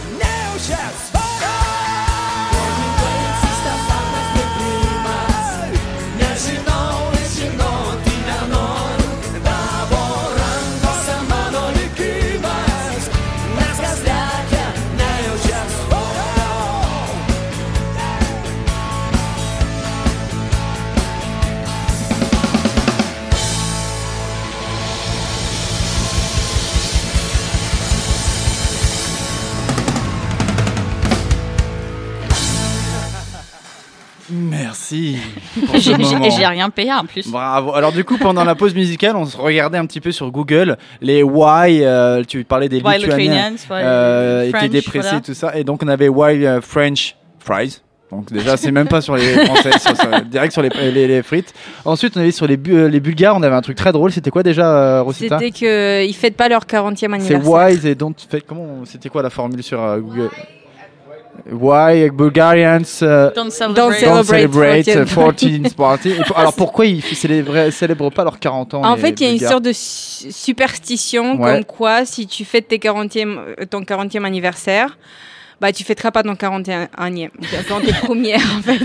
[35.96, 36.24] J'ai moment.
[36.24, 37.28] j'ai- j'ai rien payé en plus.
[37.28, 37.74] Bravo.
[37.74, 40.76] Alors du coup, pendant la pause musicale, on se regardait un petit peu sur Google
[41.00, 41.84] les why.
[41.84, 45.20] euh, tu parlais des Why Lituaniens euh, étaient dépressés, voilà.
[45.20, 45.56] tout ça.
[45.56, 47.80] Et donc on avait why euh, French fries.
[48.10, 51.22] Donc déjà, c'est même pas sur les français, sur- sur- direct sur les, les- les
[51.22, 51.54] frites.
[51.84, 54.10] Ensuite, on avait sur les, Bu- euh, les Bulgares, on avait un truc très drôle.
[54.10, 55.38] C'était quoi déjà, euh, Rosita?
[55.38, 57.48] C'était qu'ils fêtent pas leur 40e C'est anniversaire.
[57.48, 58.14] why they don't.
[58.28, 60.28] Fait, comment C'était quoi la formule sur euh, Google?
[60.32, 60.59] Why
[62.12, 63.76] Bulgarians euh, Don't Don't celebrate.
[63.76, 66.12] don't celebrate celebrate euh, 14th 14th party.
[66.36, 69.38] Alors pourquoi ils célèbrent, célèbrent pas leurs 40 ans En fait, il y a une
[69.38, 71.54] sorte de su- superstition Ouais.
[71.56, 74.98] comme quoi si tu fêtes tes 40e, euh, ton 40e anniversaire,
[75.60, 77.28] bah tu fêteras pas ton 41e,
[77.68, 78.78] ton tes premières en fait.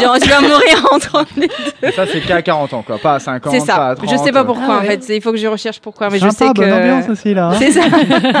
[0.00, 1.48] Genre tu vas mourir entre les
[1.82, 2.98] Et ça, c'est qu'à 40 ans, quoi.
[2.98, 3.86] Pas à 50, C'est pas ça.
[3.88, 4.10] à 30.
[4.10, 5.04] je sais pas pourquoi Ah en fait.
[5.08, 6.60] Il faut que je recherche pourquoi, mais Sympa, je sais que.
[6.60, 7.48] bonne ambiance aussi, là.
[7.48, 7.56] hein.
[7.58, 7.82] C'est ça.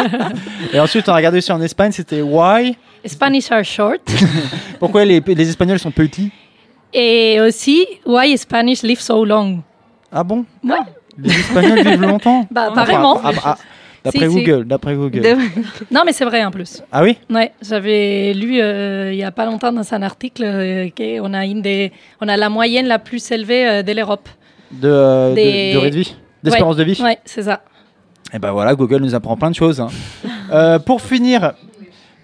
[0.72, 2.76] Et ensuite, on a regardé aussi en Espagne, c'était why?
[3.06, 4.00] Spanish are short.
[4.78, 6.30] Pourquoi les, les Espagnols sont petits?
[6.92, 9.62] Et aussi, why Spanish live so long?
[10.12, 10.44] Ah bon?
[10.64, 10.76] Ouais.
[11.16, 13.20] Les Espagnols vivent longtemps Bah, Enfin, apparemment.
[14.04, 14.42] D'après Si, si.
[14.44, 15.20] Google, d'après Google.
[15.20, 15.36] De-
[15.90, 16.82] Non, mais c'est vrai en plus.
[16.92, 17.16] Ah oui?
[17.30, 21.44] Ouais, j'avais lu euh, il y a pas longtemps dans un article euh, qu'on a
[21.46, 24.28] une des, on a la moyenne la plus élevée euh, de l'Europe.
[24.70, 26.14] de, euh, de- durée de vie?
[26.44, 27.00] D'espérance de vie?
[27.02, 27.62] Ouais, c'est ça.
[28.32, 29.80] Et ben voilà, Google nous apprend plein de choses.
[29.80, 29.88] hein.
[30.52, 31.54] Euh, pour finir,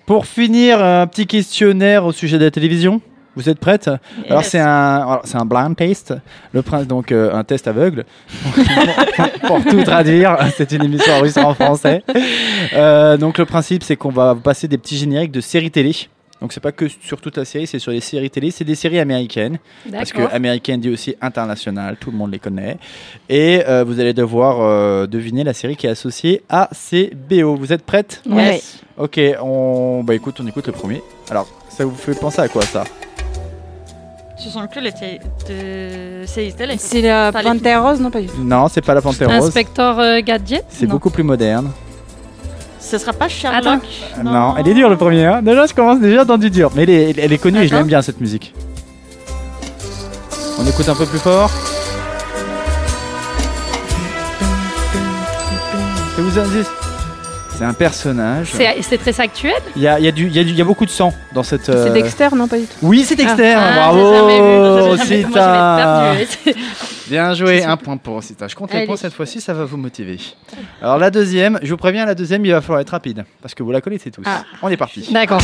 [0.06, 3.00] pour finir, un petit questionnaire au sujet de la télévision.
[3.36, 3.90] Vous êtes prête?
[4.28, 6.14] Alors c'est un, c'est un blind test,
[6.52, 8.04] le prince donc euh, un test aveugle.
[8.42, 12.02] pour, pour tout traduire, c'est une émission enregistrée en français.
[12.74, 15.94] Euh, donc le principe c'est qu'on va passer des petits génériques de séries télé.
[16.40, 18.50] Donc c'est pas que sur toute la série, c'est sur les séries télé.
[18.50, 19.58] C'est des séries américaines.
[19.90, 22.76] Parce que américaine dit aussi international, tout le monde les connaît.
[23.30, 27.56] Et euh, vous allez devoir euh, deviner la série qui est associée à ces BO.
[27.56, 28.20] Vous êtes prête?
[28.28, 28.60] Ouais.
[28.98, 31.02] Ok, on bah écoute, on écoute le premier.
[31.30, 32.84] Alors, ça vous fait penser à quoi ça?
[34.36, 36.74] Ce sont que les té- de séries télé.
[36.78, 38.42] C'est la Panthère Rose, non pas du tout.
[38.42, 39.46] Non, c'est pas la Panthère Rose.
[39.48, 40.64] Inspecteur euh, Gadget.
[40.68, 40.92] C'est Non.
[40.92, 41.70] beaucoup plus moderne.
[42.80, 43.80] Ce sera pas Sherlock
[44.18, 44.30] Attends.
[44.30, 44.54] Non.
[44.58, 45.24] elle est dure le premier.
[45.24, 45.40] Hein.
[45.42, 46.70] Déjà, je commence déjà dans du dur.
[46.74, 48.52] Mais elle est, elle est connue et je l'aime bien cette musique.
[50.58, 51.50] On écoute un peu plus fort.
[56.16, 56.66] Ça vous indice
[57.56, 58.48] C'est un personnage.
[58.82, 60.56] C'est très actuel Il y a, il y, a du- il y, a du- il
[60.58, 61.64] y a beaucoup de sang dans cette.
[61.66, 62.74] C'est euh, Dexter, non pas du tout.
[62.82, 63.54] Oui, c'est Dexter.
[63.56, 66.16] Ah, Bravo, Rosita.
[66.16, 66.58] perdue.
[67.08, 68.48] Bien joué, un point pour Rosita.
[68.48, 68.86] Je compte les Allez.
[68.86, 70.18] points cette fois-ci, ça va vous motiver.
[70.82, 73.62] Alors la deuxième, je vous préviens, la deuxième, il va falloir être rapide parce que
[73.62, 74.22] vous la connaissez tous.
[74.26, 74.42] Ah.
[74.62, 75.06] On est parti.
[75.12, 75.40] D'accord.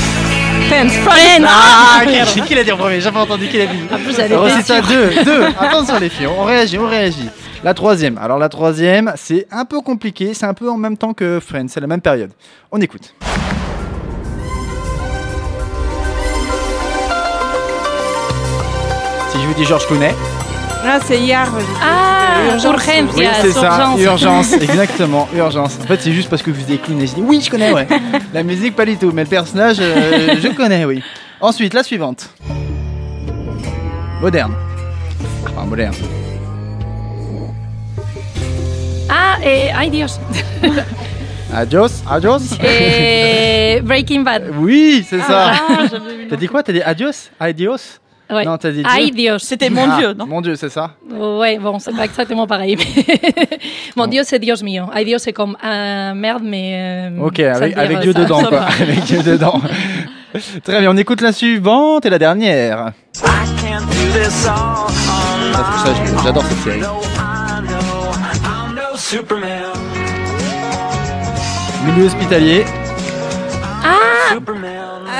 [0.68, 2.00] Friends, Friends Ah,
[2.46, 3.78] qui, l'a dit en premier J'ai pas entendu qui l'a dit.
[3.92, 4.86] En plus, elle était Rosita, sûre.
[4.88, 5.44] deux, deux.
[5.60, 7.28] Attention les filles, on réagit, on réagit.
[7.62, 8.16] La troisième.
[8.18, 11.68] Alors la troisième, c'est un peu compliqué, c'est un peu en même temps que Friends,
[11.68, 12.30] c'est la même période.
[12.72, 13.14] On écoute.
[19.30, 20.14] Si je vous dis Georges Clooney,
[20.84, 21.46] Ah, c'est hier.
[21.82, 22.64] Ah, Urgence.
[22.64, 24.00] urgence, oui, c'est ça, urgence.
[24.00, 25.78] urgence, exactement, urgence.
[25.82, 27.06] En fait, c'est juste parce que vous êtes Clooney.
[27.06, 27.86] Je dis oui, je connais, ouais.
[28.32, 31.02] La musique, pas du tout, mais le personnage, euh, je connais, oui.
[31.40, 32.30] Ensuite, la suivante.
[34.22, 34.54] Moderne.
[35.44, 35.94] Enfin, moderne.
[39.10, 40.18] Ah, et ay Dios.
[41.52, 42.56] Adios, adios.
[42.62, 44.44] Et Breaking Bad.
[44.58, 45.52] Oui, c'est ça.
[45.52, 46.62] Ah, vu T'as dit quoi?
[46.62, 47.98] T'as dit adios Adios
[48.32, 48.44] Ouais.
[48.44, 49.10] Non, t'as dit Dieu.
[49.10, 49.38] Dios.
[49.40, 50.24] C'était mon Ah, dieu, non?
[50.28, 52.76] Mon Dieu, c'est ça Ouais, bon, c'est pas exactement pareil.
[52.76, 53.04] mais
[53.96, 54.84] Mon Dieu, c'est Dios mío.
[54.94, 57.10] Ay Dios, c'est comme ah, merde, mais.
[57.10, 58.20] euh, Ok, avec, Dieu ça.
[58.20, 58.60] dedans, Ça quoi.
[58.80, 59.60] Avec Dieu dedans.
[60.62, 62.92] Très bien, on écoute la suivante et la dernière.
[66.22, 66.82] J'adore cette série.
[71.84, 72.64] Milieu hospitalier.
[73.82, 74.36] Ah,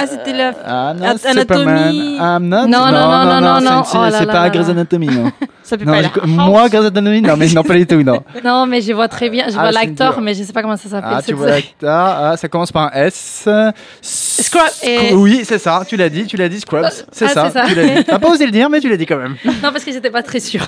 [0.07, 0.53] c'était la.
[0.64, 1.14] Ah, non.
[1.24, 2.16] Anatomie.
[2.20, 3.84] I'm not- Non, non, non, non, non, non.
[3.84, 4.68] c'est- Oh pas là Grey's.
[4.68, 5.30] Anatomy, non.
[5.62, 8.03] Ça peut Non, pas je- être moi, Grey's Anatomy, non, mais non, pas du tout,
[8.03, 8.22] non.
[8.44, 9.44] Non, mais je vois très bien.
[9.48, 11.11] Je Ah, vois c'est l'acteur, mais je sais pas comment ça s'appelle.
[11.16, 11.90] Ah, tu vois l'acteur.
[11.92, 13.48] Ah, ça commence par un S.
[14.03, 15.82] Scrub- et- Oui, c'est ça.
[15.86, 16.86] Tu l'as dit, tu l'as dit, Scrubs.
[17.12, 17.64] C'est Ah, ça, ça.
[17.66, 18.05] Tu l'as dit.
[18.20, 19.36] Pas osé le dire, mais tu l'as dit quand même.
[19.44, 20.66] Non, parce que j'étais pas très sûre.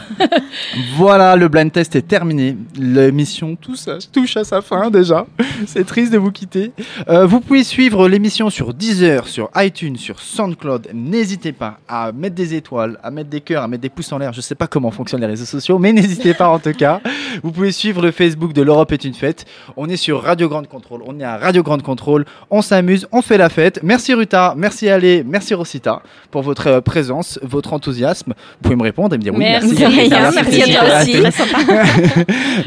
[0.96, 2.56] Voilà, le blind test est terminé.
[2.78, 5.26] L'émission touche à, touche à sa fin déjà.
[5.66, 6.72] C'est triste de vous quitter.
[7.08, 10.88] Euh, vous pouvez suivre l'émission sur Deezer, sur iTunes, sur SoundCloud.
[10.94, 14.18] N'hésitez pas à mettre des étoiles, à mettre des cœurs, à mettre des pouces en
[14.18, 14.32] l'air.
[14.32, 17.00] Je sais pas comment fonctionnent les réseaux sociaux, mais n'hésitez pas en tout cas.
[17.42, 19.46] Vous pouvez suivre le Facebook de l'Europe est une fête.
[19.76, 21.02] On est sur Radio Grande Contrôle.
[21.06, 22.24] On est à Radio Grande Contrôle.
[22.50, 23.80] On s'amuse, on fait la fête.
[23.82, 28.32] Merci Ruta, merci Ale, merci Rosita pour votre euh, présence, votre enthousiasme.
[28.36, 29.74] Vous pouvez me répondre et me dire oui, merci.
[29.78, 31.16] Merci, à toi aussi.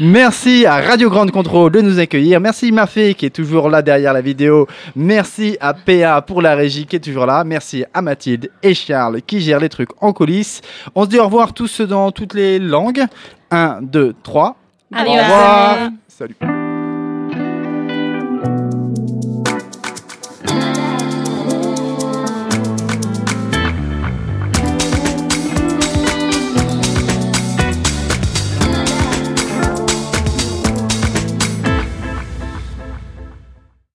[0.00, 2.40] Merci à Radio Grande Contrôle de nous accueillir.
[2.40, 4.66] Merci Mafé qui est toujours là derrière la vidéo.
[4.94, 7.44] Merci à PA pour la régie qui est toujours là.
[7.44, 10.60] Merci à Mathilde et Charles qui gèrent les trucs en coulisses.
[10.94, 13.04] On se dit au revoir tous dans toutes les langues.
[13.50, 14.56] 1, 2, 3.
[14.92, 15.10] Adios.
[15.10, 15.78] Au revoir.
[16.08, 16.65] Salut.